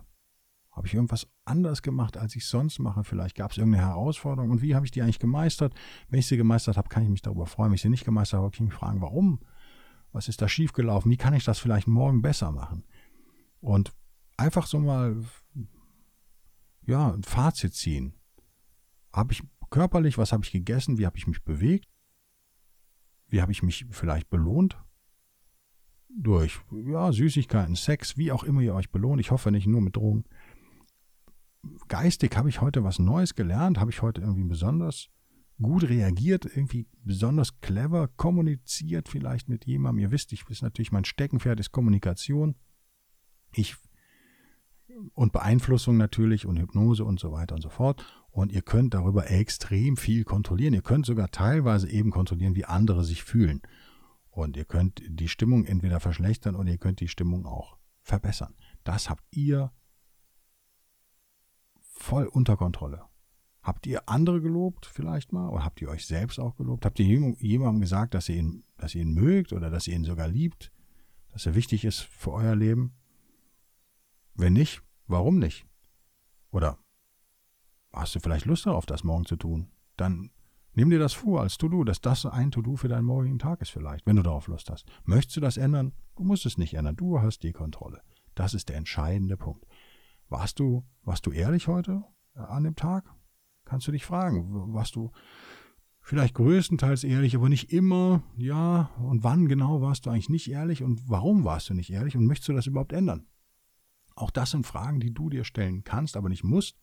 Habe 0.70 0.86
ich 0.86 0.94
irgendwas 0.94 1.28
anders 1.44 1.82
gemacht, 1.82 2.16
als 2.16 2.34
ich 2.34 2.46
sonst 2.46 2.80
mache? 2.80 3.04
Vielleicht 3.04 3.36
gab 3.36 3.52
es 3.52 3.58
irgendeine 3.58 3.86
Herausforderung 3.86 4.50
und 4.50 4.62
wie 4.62 4.74
habe 4.74 4.84
ich 4.84 4.90
die 4.90 5.02
eigentlich 5.02 5.20
gemeistert? 5.20 5.72
Wenn 6.08 6.18
ich 6.18 6.26
sie 6.26 6.36
gemeistert 6.36 6.76
habe, 6.76 6.88
kann 6.88 7.04
ich 7.04 7.08
mich 7.08 7.22
darüber 7.22 7.46
freuen. 7.46 7.70
Wenn 7.70 7.76
ich 7.76 7.82
sie 7.82 7.88
nicht 7.88 8.04
gemeistert 8.04 8.38
habe, 8.38 8.50
kann 8.50 8.66
ich 8.66 8.72
mich 8.72 8.78
fragen, 8.78 9.00
warum? 9.00 9.40
Was 10.12 10.28
ist 10.28 10.42
da 10.42 10.48
schiefgelaufen? 10.48 11.10
Wie 11.10 11.16
kann 11.16 11.34
ich 11.34 11.44
das 11.44 11.58
vielleicht 11.58 11.86
morgen 11.86 12.22
besser 12.22 12.50
machen? 12.50 12.84
Und 13.60 13.92
einfach 14.36 14.66
so 14.66 14.80
mal, 14.80 15.16
ja, 16.86 17.12
ein 17.12 17.22
Fazit 17.22 17.74
ziehen. 17.74 18.14
Habe 19.12 19.32
ich 19.32 19.42
körperlich, 19.70 20.18
was 20.18 20.32
habe 20.32 20.44
ich 20.44 20.52
gegessen? 20.52 20.98
Wie 20.98 21.06
habe 21.06 21.16
ich 21.16 21.26
mich 21.26 21.42
bewegt? 21.42 21.88
Wie 23.28 23.40
habe 23.40 23.52
ich 23.52 23.62
mich 23.62 23.86
vielleicht 23.90 24.30
belohnt? 24.30 24.76
durch 26.14 26.60
ja, 26.70 27.12
Süßigkeiten, 27.12 27.76
Sex, 27.76 28.16
wie 28.16 28.32
auch 28.32 28.44
immer 28.44 28.60
ihr 28.60 28.74
euch 28.74 28.90
belohnt. 28.90 29.20
Ich 29.20 29.30
hoffe 29.30 29.50
nicht 29.50 29.66
nur 29.66 29.80
mit 29.80 29.96
Drogen. 29.96 30.24
Geistig 31.88 32.36
habe 32.36 32.48
ich 32.48 32.60
heute 32.60 32.84
was 32.84 32.98
Neues 32.98 33.34
gelernt, 33.34 33.78
habe 33.78 33.90
ich 33.90 34.02
heute 34.02 34.20
irgendwie 34.20 34.44
besonders 34.44 35.08
gut 35.60 35.84
reagiert, 35.84 36.44
irgendwie 36.44 36.86
besonders 37.04 37.60
clever 37.60 38.08
kommuniziert 38.08 39.08
vielleicht 39.08 39.48
mit 39.48 39.66
jemandem. 39.66 40.02
Ihr 40.02 40.10
wisst, 40.10 40.32
ich 40.32 40.48
weiß 40.48 40.62
natürlich, 40.62 40.92
mein 40.92 41.04
Steckenpferd 41.04 41.60
ist 41.60 41.72
Kommunikation. 41.72 42.56
Ich 43.52 43.76
und 45.14 45.32
Beeinflussung 45.32 45.96
natürlich 45.96 46.46
und 46.46 46.58
Hypnose 46.58 47.04
und 47.04 47.20
so 47.20 47.32
weiter 47.32 47.54
und 47.54 47.60
so 47.60 47.68
fort. 47.68 48.04
Und 48.30 48.52
ihr 48.52 48.62
könnt 48.62 48.94
darüber 48.94 49.30
extrem 49.30 49.96
viel 49.96 50.24
kontrollieren. 50.24 50.74
Ihr 50.74 50.82
könnt 50.82 51.06
sogar 51.06 51.30
teilweise 51.30 51.88
eben 51.88 52.10
kontrollieren, 52.10 52.56
wie 52.56 52.64
andere 52.64 53.04
sich 53.04 53.22
fühlen. 53.22 53.62
Und 54.30 54.56
ihr 54.56 54.64
könnt 54.64 55.02
die 55.06 55.28
Stimmung 55.28 55.64
entweder 55.64 56.00
verschlechtern 56.00 56.56
oder 56.56 56.70
ihr 56.70 56.78
könnt 56.78 57.00
die 57.00 57.08
Stimmung 57.08 57.46
auch 57.46 57.76
verbessern. 58.02 58.54
Das 58.82 59.08
habt 59.08 59.24
ihr 59.30 59.72
voll 61.78 62.26
unter 62.26 62.56
Kontrolle. 62.56 63.04
Habt 63.62 63.86
ihr 63.86 64.08
andere 64.08 64.42
gelobt 64.42 64.84
vielleicht 64.84 65.32
mal? 65.32 65.48
Oder 65.48 65.64
habt 65.64 65.80
ihr 65.80 65.88
euch 65.88 66.06
selbst 66.06 66.38
auch 66.38 66.56
gelobt? 66.56 66.84
Habt 66.84 66.98
ihr 66.98 67.06
jemandem 67.06 67.80
gesagt, 67.80 68.12
dass 68.12 68.28
ihr 68.28 68.36
ihn, 68.36 68.64
dass 68.76 68.94
ihr 68.94 69.02
ihn 69.02 69.14
mögt 69.14 69.52
oder 69.52 69.70
dass 69.70 69.86
ihr 69.86 69.94
ihn 69.94 70.04
sogar 70.04 70.28
liebt? 70.28 70.70
Dass 71.32 71.46
er 71.46 71.54
wichtig 71.54 71.84
ist 71.84 72.00
für 72.00 72.32
euer 72.32 72.54
Leben? 72.54 72.92
Wenn 74.34 74.52
nicht, 74.52 74.82
warum 75.06 75.38
nicht? 75.38 75.66
Oder 76.50 76.78
hast 77.92 78.14
du 78.14 78.20
vielleicht 78.20 78.46
Lust 78.46 78.66
darauf, 78.66 78.86
das 78.86 79.04
morgen 79.04 79.24
zu 79.24 79.36
tun? 79.36 79.70
Dann 79.96 80.30
nimm 80.72 80.90
dir 80.90 80.98
das 80.98 81.12
vor 81.12 81.40
als 81.40 81.58
To-Do, 81.58 81.84
dass 81.84 82.00
das 82.00 82.26
ein 82.26 82.50
To-Do 82.50 82.76
für 82.76 82.88
deinen 82.88 83.04
morgigen 83.04 83.38
Tag 83.38 83.60
ist 83.60 83.70
vielleicht, 83.70 84.06
wenn 84.06 84.16
du 84.16 84.22
darauf 84.22 84.46
Lust 84.46 84.70
hast. 84.70 84.86
Möchtest 85.04 85.36
du 85.36 85.40
das 85.40 85.56
ändern? 85.56 85.92
Du 86.16 86.24
musst 86.24 86.46
es 86.46 86.58
nicht 86.58 86.74
ändern. 86.74 86.96
Du 86.96 87.20
hast 87.20 87.42
die 87.42 87.52
Kontrolle. 87.52 88.02
Das 88.34 88.54
ist 88.54 88.68
der 88.68 88.76
entscheidende 88.76 89.36
Punkt. 89.36 89.66
Warst 90.28 90.58
du, 90.58 90.84
warst 91.02 91.26
du 91.26 91.32
ehrlich 91.32 91.68
heute 91.68 92.04
äh, 92.34 92.40
an 92.40 92.64
dem 92.64 92.76
Tag? 92.76 93.04
kannst 93.64 93.88
du 93.88 93.92
dich 93.92 94.04
fragen, 94.04 94.72
warst 94.74 94.96
du 94.96 95.10
vielleicht 96.00 96.34
größtenteils 96.34 97.04
ehrlich, 97.04 97.34
aber 97.34 97.48
nicht 97.48 97.72
immer, 97.72 98.22
ja, 98.36 98.90
und 99.02 99.24
wann 99.24 99.48
genau 99.48 99.80
warst 99.80 100.06
du 100.06 100.10
eigentlich 100.10 100.28
nicht 100.28 100.50
ehrlich 100.50 100.82
und 100.82 101.08
warum 101.08 101.44
warst 101.44 101.70
du 101.70 101.74
nicht 101.74 101.90
ehrlich 101.90 102.16
und 102.16 102.26
möchtest 102.26 102.48
du 102.48 102.52
das 102.52 102.66
überhaupt 102.66 102.92
ändern? 102.92 103.26
Auch 104.14 104.30
das 104.30 104.52
sind 104.52 104.66
Fragen, 104.66 105.00
die 105.00 105.12
du 105.12 105.30
dir 105.30 105.44
stellen 105.44 105.84
kannst, 105.84 106.16
aber 106.16 106.28
nicht 106.28 106.44
musst 106.44 106.78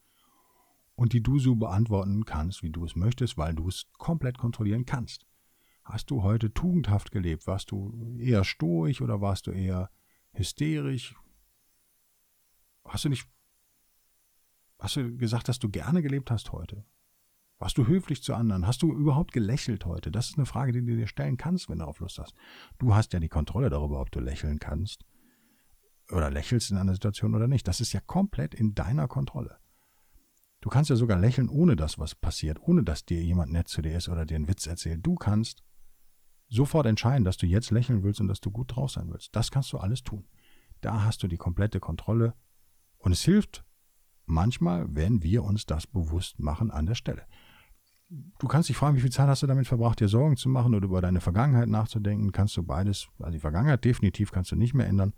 und 0.96 1.14
die 1.14 1.24
du 1.24 1.40
so 1.40 1.56
beantworten 1.56 2.26
kannst, 2.26 2.64
wie 2.64 2.72
du 2.72 2.84
es 2.84 2.96
möchtest, 2.96 3.38
weil 3.38 3.56
du 3.56 3.68
es 3.68 3.88
komplett 3.94 4.38
kontrollieren 4.38 4.86
kannst. 4.86 5.26
Hast 5.84 6.12
du 6.12 6.24
heute 6.24 6.54
tugendhaft 6.54 7.12
gelebt? 7.12 7.48
Warst 7.48 7.72
du 7.72 8.18
eher 8.20 8.44
stoisch 8.44 9.02
oder 9.02 9.22
warst 9.22 9.48
du 9.48 9.52
eher 9.52 9.90
hysterisch? 10.34 11.16
Hast 12.86 13.06
du 13.06 13.10
nicht 13.10 13.28
Hast 14.82 14.96
du 14.96 15.16
gesagt, 15.16 15.48
dass 15.48 15.60
du 15.60 15.70
gerne 15.70 16.02
gelebt 16.02 16.32
hast 16.32 16.52
heute? 16.52 16.84
Warst 17.60 17.78
du 17.78 17.86
höflich 17.86 18.24
zu 18.24 18.34
anderen? 18.34 18.66
Hast 18.66 18.82
du 18.82 18.92
überhaupt 18.92 19.32
gelächelt 19.32 19.86
heute? 19.86 20.10
Das 20.10 20.30
ist 20.30 20.38
eine 20.38 20.48
Frage, 20.48 20.72
die 20.72 20.84
du 20.84 20.96
dir 20.96 21.06
stellen 21.06 21.38
kannst, 21.38 21.70
wenn 21.70 21.78
du 21.78 21.86
auf 21.86 22.00
Lust 22.00 22.18
hast. 22.18 22.34
Du 22.80 22.96
hast 22.96 23.14
ja 23.14 23.20
die 23.20 23.30
Kontrolle 23.30 23.70
darüber, 23.70 24.02
ob 24.02 24.10
du 24.10 24.20
lächeln 24.20 24.58
kannst 24.58 25.06
oder 26.12 26.30
lächelst 26.30 26.72
in 26.72 26.78
einer 26.78 26.94
Situation 26.94 27.36
oder 27.36 27.48
nicht. 27.48 27.68
Das 27.68 27.82
ist 27.82 27.94
ja 27.94 28.00
komplett 28.00 28.54
in 28.54 28.74
deiner 28.76 29.08
Kontrolle. 29.08 29.58
Du 30.62 30.70
kannst 30.70 30.90
ja 30.90 30.96
sogar 30.96 31.20
lächeln, 31.20 31.50
ohne 31.50 31.76
dass 31.76 31.98
was 31.98 32.14
passiert, 32.14 32.60
ohne 32.62 32.84
dass 32.84 33.06
dir 33.06 33.22
jemand 33.24 33.52
nett 33.52 33.68
zu 33.68 33.82
dir 33.82 33.98
ist 33.98 34.10
oder 34.10 34.26
dir 34.26 34.36
einen 34.36 34.48
Witz 34.48 34.68
erzählt. 34.68 35.06
Du 35.06 35.16
kannst 35.16 35.64
sofort 36.50 36.86
entscheiden, 36.86 37.24
dass 37.24 37.38
du 37.38 37.48
jetzt 37.48 37.72
lächeln 37.72 38.04
willst 38.04 38.22
und 38.22 38.28
dass 38.28 38.42
du 38.42 38.52
gut 38.52 38.76
drauf 38.76 38.92
sein 38.92 39.10
willst. 39.12 39.36
Das 39.36 39.50
kannst 39.50 39.74
du 39.74 39.78
alles 39.78 40.04
tun. 40.04 40.28
Da 40.82 41.04
hast 41.04 41.24
du 41.24 41.28
die 41.28 41.38
komplette 41.38 41.80
Kontrolle 41.80 42.36
und 43.00 43.12
es 43.12 43.24
hilft 43.24 43.66
manchmal, 44.26 44.86
wenn 44.90 45.24
wir 45.24 45.44
uns 45.44 45.66
das 45.66 45.88
bewusst 45.88 46.40
machen 46.40 46.70
an 46.70 46.86
der 46.86 46.96
Stelle. 46.96 47.26
Du 48.40 48.48
kannst 48.48 48.68
dich 48.68 48.76
fragen, 48.76 48.98
wie 48.98 49.02
viel 49.02 49.12
Zeit 49.12 49.28
hast 49.28 49.42
du 49.42 49.48
damit 49.48 49.68
verbracht, 49.68 50.00
dir 50.02 50.10
Sorgen 50.10 50.36
zu 50.36 50.50
machen 50.50 50.76
oder 50.76 50.86
über 50.86 51.02
deine 51.02 51.22
Vergangenheit 51.22 51.70
nachzudenken? 51.70 52.32
Kannst 52.32 52.58
du 52.58 52.64
beides, 52.64 53.08
also 53.20 53.32
die 53.32 53.40
Vergangenheit 53.40 53.86
definitiv 53.86 54.32
kannst 54.32 54.52
du 54.52 54.58
nicht 54.58 54.74
mehr 54.74 54.88
ändern. 54.88 55.14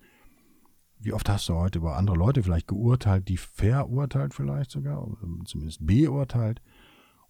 Wie 1.04 1.12
oft 1.12 1.28
hast 1.28 1.50
du 1.50 1.56
heute 1.56 1.80
über 1.80 1.98
andere 1.98 2.16
Leute 2.16 2.44
vielleicht 2.44 2.68
geurteilt, 2.68 3.28
die 3.28 3.36
verurteilt 3.36 4.34
vielleicht 4.34 4.72
sogar, 4.72 5.06
zumindest 5.44 5.86
beurteilt? 5.86 6.62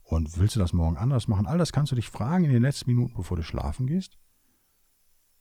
Und 0.04 0.38
willst 0.38 0.56
du 0.56 0.60
das 0.60 0.74
morgen 0.74 0.98
anders 0.98 1.28
machen? 1.28 1.48
All 1.48 1.58
das 1.58 1.72
kannst 1.72 1.92
du 1.92 1.96
dich 1.96 2.10
fragen 2.10 2.44
in 2.44 2.52
den 2.52 2.62
letzten 2.62 2.92
Minuten, 2.92 3.16
bevor 3.16 3.36
du 3.36 3.44
schlafen 3.44 3.88
gehst. 3.88 4.20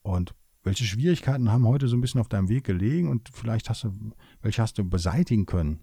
Und 0.01 0.35
welche 0.63 0.85
Schwierigkeiten 0.85 1.51
haben 1.51 1.67
heute 1.67 1.89
so 1.89 1.97
ein 1.97 2.01
bisschen 2.01 2.21
auf 2.21 2.29
deinem 2.29 2.49
Weg 2.49 2.65
gelegen 2.65 3.09
und 3.09 3.29
vielleicht 3.29 3.69
hast 3.69 3.85
du, 3.85 4.13
welche 4.41 4.63
hast 4.63 4.79
du 4.79 4.89
beseitigen 4.89 5.45
können? 5.45 5.81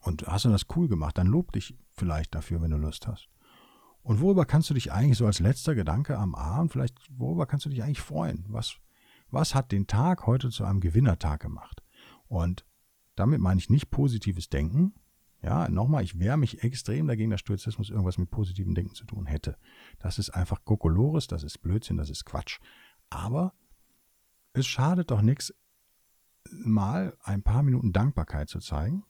Und 0.00 0.26
hast 0.26 0.46
du 0.46 0.50
das 0.50 0.66
cool 0.74 0.88
gemacht, 0.88 1.16
dann 1.18 1.28
lob 1.28 1.52
dich 1.52 1.78
vielleicht 1.92 2.34
dafür, 2.34 2.60
wenn 2.62 2.72
du 2.72 2.78
Lust 2.78 3.06
hast. 3.06 3.28
Und 4.02 4.20
worüber 4.20 4.44
kannst 4.44 4.68
du 4.68 4.74
dich 4.74 4.92
eigentlich 4.92 5.16
so 5.16 5.26
als 5.26 5.38
letzter 5.38 5.74
Gedanke 5.74 6.18
am 6.18 6.34
Abend, 6.34 6.72
vielleicht, 6.72 6.98
worüber 7.16 7.46
kannst 7.46 7.64
du 7.64 7.70
dich 7.70 7.82
eigentlich 7.82 8.00
freuen? 8.00 8.44
Was, 8.48 8.76
was 9.34 9.54
hat 9.54 9.72
den 9.72 9.86
Tag 9.86 10.26
heute 10.26 10.50
zu 10.50 10.64
einem 10.64 10.80
Gewinnertag 10.80 11.40
gemacht? 11.42 11.82
Und 12.26 12.64
damit 13.16 13.40
meine 13.40 13.58
ich 13.58 13.70
nicht 13.70 13.90
positives 13.90 14.48
Denken. 14.48 14.94
Ja, 15.42 15.68
nochmal, 15.68 16.02
ich 16.02 16.18
wehre 16.18 16.38
mich 16.38 16.64
extrem 16.64 17.06
dagegen, 17.06 17.30
dass 17.30 17.40
Stoizismus 17.40 17.90
irgendwas 17.90 18.16
mit 18.16 18.30
positivem 18.30 18.74
Denken 18.74 18.94
zu 18.94 19.04
tun 19.04 19.26
hätte. 19.26 19.58
Das 19.98 20.18
ist 20.18 20.30
einfach 20.30 20.64
Kokolores, 20.64 21.26
das 21.26 21.42
ist 21.42 21.58
Blödsinn, 21.58 21.98
das 21.98 22.08
ist 22.08 22.24
Quatsch. 22.24 22.60
Aber 23.10 23.52
es 24.54 24.66
schadet 24.66 25.10
doch 25.10 25.20
nichts, 25.20 25.52
mal 26.50 27.16
ein 27.22 27.42
paar 27.42 27.62
Minuten 27.62 27.92
Dankbarkeit 27.92 28.48
zu 28.48 28.60
zeigen 28.60 29.04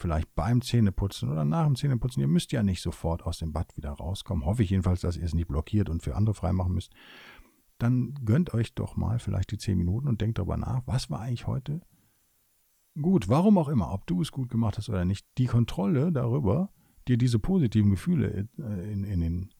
vielleicht 0.00 0.34
beim 0.34 0.62
Zähneputzen 0.62 1.30
oder 1.30 1.44
nach 1.44 1.66
dem 1.66 1.76
Zähneputzen. 1.76 2.20
Ihr 2.20 2.28
müsst 2.28 2.52
ja 2.52 2.62
nicht 2.62 2.80
sofort 2.80 3.22
aus 3.22 3.38
dem 3.38 3.52
Bad 3.52 3.76
wieder 3.76 3.90
rauskommen. 3.90 4.46
Hoffe 4.46 4.62
ich 4.62 4.70
jedenfalls, 4.70 5.02
dass 5.02 5.16
ihr 5.16 5.24
es 5.24 5.34
nicht 5.34 5.48
blockiert 5.48 5.88
und 5.88 6.02
für 6.02 6.16
andere 6.16 6.34
freimachen 6.34 6.72
müsst. 6.72 6.92
Dann 7.80 8.14
gönnt 8.26 8.52
euch 8.52 8.74
doch 8.74 8.96
mal 8.96 9.18
vielleicht 9.18 9.50
die 9.52 9.58
zehn 9.58 9.78
Minuten 9.78 10.06
und 10.06 10.20
denkt 10.20 10.38
darüber 10.38 10.58
nach, 10.58 10.82
was 10.86 11.08
war 11.08 11.20
eigentlich 11.20 11.46
heute 11.46 11.80
gut, 13.00 13.28
warum 13.28 13.56
auch 13.56 13.68
immer, 13.68 13.92
ob 13.92 14.06
du 14.06 14.20
es 14.20 14.32
gut 14.32 14.50
gemacht 14.50 14.76
hast 14.76 14.90
oder 14.90 15.04
nicht. 15.04 15.26
Die 15.38 15.46
Kontrolle 15.46 16.12
darüber, 16.12 16.70
dir 17.08 17.16
diese 17.16 17.38
positiven 17.38 17.90
Gefühle 17.90 18.48
äh, 18.58 18.92
in, 18.92 19.04
in, 19.04 19.22
in, 19.22 19.50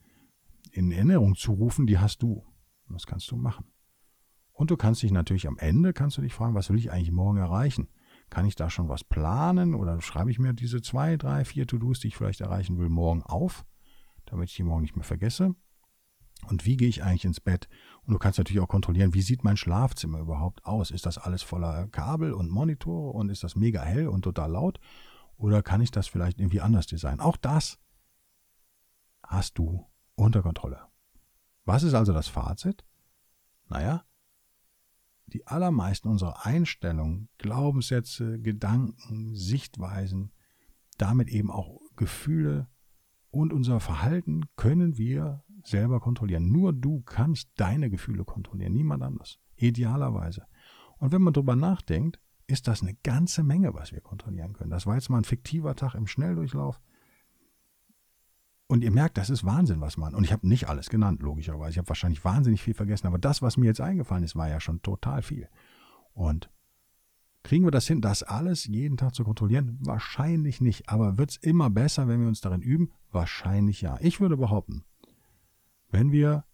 in 0.72 0.92
Erinnerung 0.92 1.34
zu 1.34 1.52
rufen, 1.52 1.86
die 1.86 1.98
hast 1.98 2.22
du. 2.22 2.44
Das 2.90 3.06
kannst 3.06 3.30
du 3.30 3.36
machen. 3.36 3.66
Und 4.52 4.70
du 4.70 4.76
kannst 4.76 5.02
dich 5.02 5.12
natürlich 5.12 5.48
am 5.48 5.56
Ende, 5.56 5.94
kannst 5.94 6.18
du 6.18 6.22
dich 6.22 6.34
fragen, 6.34 6.54
was 6.54 6.68
will 6.68 6.78
ich 6.78 6.92
eigentlich 6.92 7.12
morgen 7.12 7.38
erreichen? 7.38 7.88
Kann 8.28 8.44
ich 8.44 8.56
da 8.56 8.68
schon 8.68 8.88
was 8.88 9.02
planen 9.02 9.74
oder 9.74 10.00
schreibe 10.02 10.30
ich 10.30 10.38
mir 10.38 10.52
diese 10.52 10.82
zwei, 10.82 11.16
drei, 11.16 11.46
vier 11.46 11.66
To-Dos, 11.66 12.00
die 12.00 12.08
ich 12.08 12.16
vielleicht 12.16 12.42
erreichen 12.42 12.76
will, 12.78 12.90
morgen 12.90 13.22
auf, 13.22 13.64
damit 14.26 14.50
ich 14.50 14.56
die 14.56 14.62
morgen 14.64 14.82
nicht 14.82 14.96
mehr 14.96 15.04
vergesse? 15.04 15.54
Und 16.46 16.66
wie 16.66 16.76
gehe 16.76 16.88
ich 16.88 17.02
eigentlich 17.02 17.24
ins 17.24 17.40
Bett? 17.40 17.68
Und 18.02 18.12
du 18.12 18.18
kannst 18.18 18.38
natürlich 18.38 18.62
auch 18.62 18.68
kontrollieren, 18.68 19.14
wie 19.14 19.22
sieht 19.22 19.44
mein 19.44 19.56
Schlafzimmer 19.56 20.20
überhaupt 20.20 20.64
aus? 20.64 20.90
Ist 20.90 21.06
das 21.06 21.18
alles 21.18 21.42
voller 21.42 21.86
Kabel 21.88 22.32
und 22.32 22.50
Monitore 22.50 23.10
und 23.10 23.28
ist 23.28 23.44
das 23.44 23.56
mega 23.56 23.82
hell 23.82 24.08
und 24.08 24.22
total 24.22 24.52
laut? 24.52 24.80
Oder 25.36 25.62
kann 25.62 25.80
ich 25.80 25.90
das 25.90 26.06
vielleicht 26.06 26.38
irgendwie 26.38 26.60
anders 26.60 26.86
designen? 26.86 27.20
Auch 27.20 27.36
das 27.36 27.78
hast 29.26 29.58
du 29.58 29.86
unter 30.16 30.42
Kontrolle. 30.42 30.80
Was 31.64 31.82
ist 31.82 31.94
also 31.94 32.12
das 32.12 32.28
Fazit? 32.28 32.84
Naja, 33.68 34.04
die 35.32 35.46
allermeisten 35.46 36.08
unserer 36.08 36.44
Einstellungen, 36.44 37.28
Glaubenssätze, 37.38 38.40
Gedanken, 38.40 39.34
Sichtweisen, 39.36 40.32
damit 40.98 41.28
eben 41.28 41.50
auch 41.50 41.80
Gefühle 41.96 42.68
und 43.30 43.52
unser 43.52 43.80
Verhalten 43.80 44.46
können 44.56 44.98
wir 44.98 45.44
selber 45.64 46.00
kontrollieren. 46.00 46.50
Nur 46.50 46.72
du 46.72 47.00
kannst 47.02 47.50
deine 47.56 47.90
Gefühle 47.90 48.24
kontrollieren, 48.24 48.72
niemand 48.72 49.02
anders. 49.02 49.38
Idealerweise. 49.56 50.46
Und 50.98 51.12
wenn 51.12 51.22
man 51.22 51.32
darüber 51.32 51.56
nachdenkt, 51.56 52.20
ist 52.46 52.68
das 52.68 52.82
eine 52.82 52.94
ganze 53.02 53.42
Menge, 53.42 53.74
was 53.74 53.92
wir 53.92 54.00
kontrollieren 54.00 54.52
können. 54.52 54.70
Das 54.70 54.86
war 54.86 54.96
jetzt 54.96 55.08
mal 55.08 55.18
ein 55.18 55.24
fiktiver 55.24 55.76
Tag 55.76 55.94
im 55.94 56.06
Schnelldurchlauf. 56.06 56.80
Und 58.66 58.84
ihr 58.84 58.90
merkt, 58.92 59.18
das 59.18 59.30
ist 59.30 59.44
Wahnsinn, 59.44 59.80
was 59.80 59.96
man. 59.96 60.14
Und 60.14 60.24
ich 60.24 60.32
habe 60.32 60.46
nicht 60.46 60.68
alles 60.68 60.90
genannt, 60.90 61.22
logischerweise. 61.22 61.72
Ich 61.72 61.78
habe 61.78 61.88
wahrscheinlich 61.88 62.24
wahnsinnig 62.24 62.62
viel 62.62 62.74
vergessen. 62.74 63.06
Aber 63.06 63.18
das, 63.18 63.42
was 63.42 63.56
mir 63.56 63.66
jetzt 63.66 63.80
eingefallen 63.80 64.22
ist, 64.22 64.36
war 64.36 64.48
ja 64.48 64.60
schon 64.60 64.82
total 64.82 65.22
viel. 65.22 65.48
Und 66.12 66.50
kriegen 67.42 67.64
wir 67.64 67.72
das 67.72 67.86
hin, 67.86 68.00
das 68.00 68.22
alles 68.22 68.66
jeden 68.66 68.96
Tag 68.96 69.14
zu 69.14 69.24
kontrollieren? 69.24 69.78
Wahrscheinlich 69.80 70.60
nicht. 70.60 70.88
Aber 70.88 71.18
wird 71.18 71.30
es 71.30 71.36
immer 71.38 71.68
besser, 71.68 72.06
wenn 72.06 72.20
wir 72.20 72.28
uns 72.28 72.40
darin 72.40 72.62
üben? 72.62 72.92
Wahrscheinlich 73.10 73.80
ja. 73.80 73.98
Ich 74.00 74.20
würde 74.20 74.36
behaupten, 74.36 74.84
wenn 75.90 76.12
wir 76.12 76.44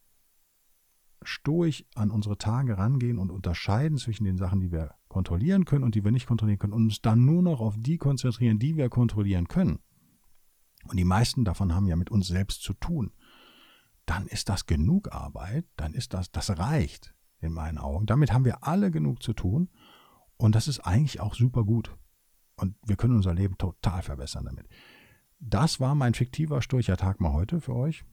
stoisch 1.22 1.84
an 1.94 2.10
unsere 2.10 2.38
Tage 2.38 2.78
rangehen 2.78 3.18
und 3.18 3.30
unterscheiden 3.30 3.98
zwischen 3.98 4.24
den 4.24 4.36
Sachen, 4.36 4.60
die 4.60 4.70
wir 4.70 4.94
kontrollieren 5.08 5.64
können 5.64 5.84
und 5.84 5.94
die 5.94 6.04
wir 6.04 6.12
nicht 6.12 6.26
kontrollieren 6.26 6.58
können 6.58 6.72
und 6.72 6.84
uns 6.84 7.00
dann 7.00 7.24
nur 7.24 7.42
noch 7.42 7.60
auf 7.60 7.74
die 7.78 7.98
konzentrieren, 7.98 8.58
die 8.58 8.76
wir 8.76 8.88
kontrollieren 8.88 9.48
können, 9.48 9.80
und 10.88 10.96
die 10.96 11.04
meisten 11.04 11.44
davon 11.44 11.74
haben 11.74 11.86
ja 11.86 11.96
mit 11.96 12.10
uns 12.10 12.28
selbst 12.28 12.62
zu 12.62 12.72
tun, 12.74 13.12
dann 14.04 14.26
ist 14.26 14.48
das 14.48 14.66
genug 14.66 15.12
Arbeit, 15.12 15.66
dann 15.76 15.94
ist 15.94 16.14
das, 16.14 16.30
das 16.30 16.58
reicht 16.58 17.14
in 17.40 17.52
meinen 17.52 17.78
Augen. 17.78 18.06
Damit 18.06 18.32
haben 18.32 18.44
wir 18.44 18.64
alle 18.64 18.90
genug 18.90 19.22
zu 19.22 19.32
tun 19.32 19.68
und 20.36 20.54
das 20.54 20.68
ist 20.68 20.80
eigentlich 20.80 21.20
auch 21.20 21.34
super 21.34 21.64
gut. 21.64 21.96
Und 22.56 22.76
wir 22.86 22.96
können 22.96 23.16
unser 23.16 23.34
Leben 23.34 23.58
total 23.58 24.02
verbessern 24.02 24.44
damit. 24.44 24.68
Das 25.38 25.80
war 25.80 25.94
mein 25.94 26.14
fiktiver 26.14 26.62
Sturcher 26.62 26.96
Tag 26.96 27.20
mal 27.20 27.32
heute 27.32 27.60
für 27.60 27.74
euch. 27.74 28.04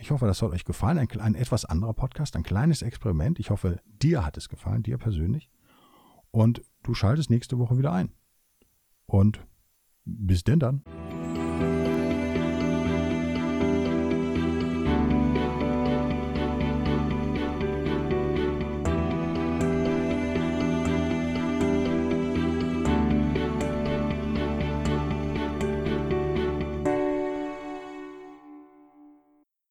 Ich 0.00 0.12
hoffe, 0.12 0.26
das 0.26 0.40
hat 0.42 0.50
euch 0.50 0.64
gefallen. 0.64 0.96
Ein, 0.96 1.08
ein 1.20 1.34
etwas 1.34 1.64
anderer 1.64 1.92
Podcast, 1.92 2.36
ein 2.36 2.44
kleines 2.44 2.82
Experiment. 2.82 3.40
Ich 3.40 3.50
hoffe, 3.50 3.80
dir 4.00 4.24
hat 4.24 4.36
es 4.36 4.48
gefallen, 4.48 4.84
dir 4.84 4.96
persönlich. 4.96 5.50
Und 6.30 6.62
du 6.84 6.94
schaltest 6.94 7.30
nächste 7.30 7.58
Woche 7.58 7.76
wieder 7.78 7.92
ein. 7.92 8.12
und 9.06 9.44
bis 10.04 10.44
denn 10.44 10.60
dann. 10.60 10.82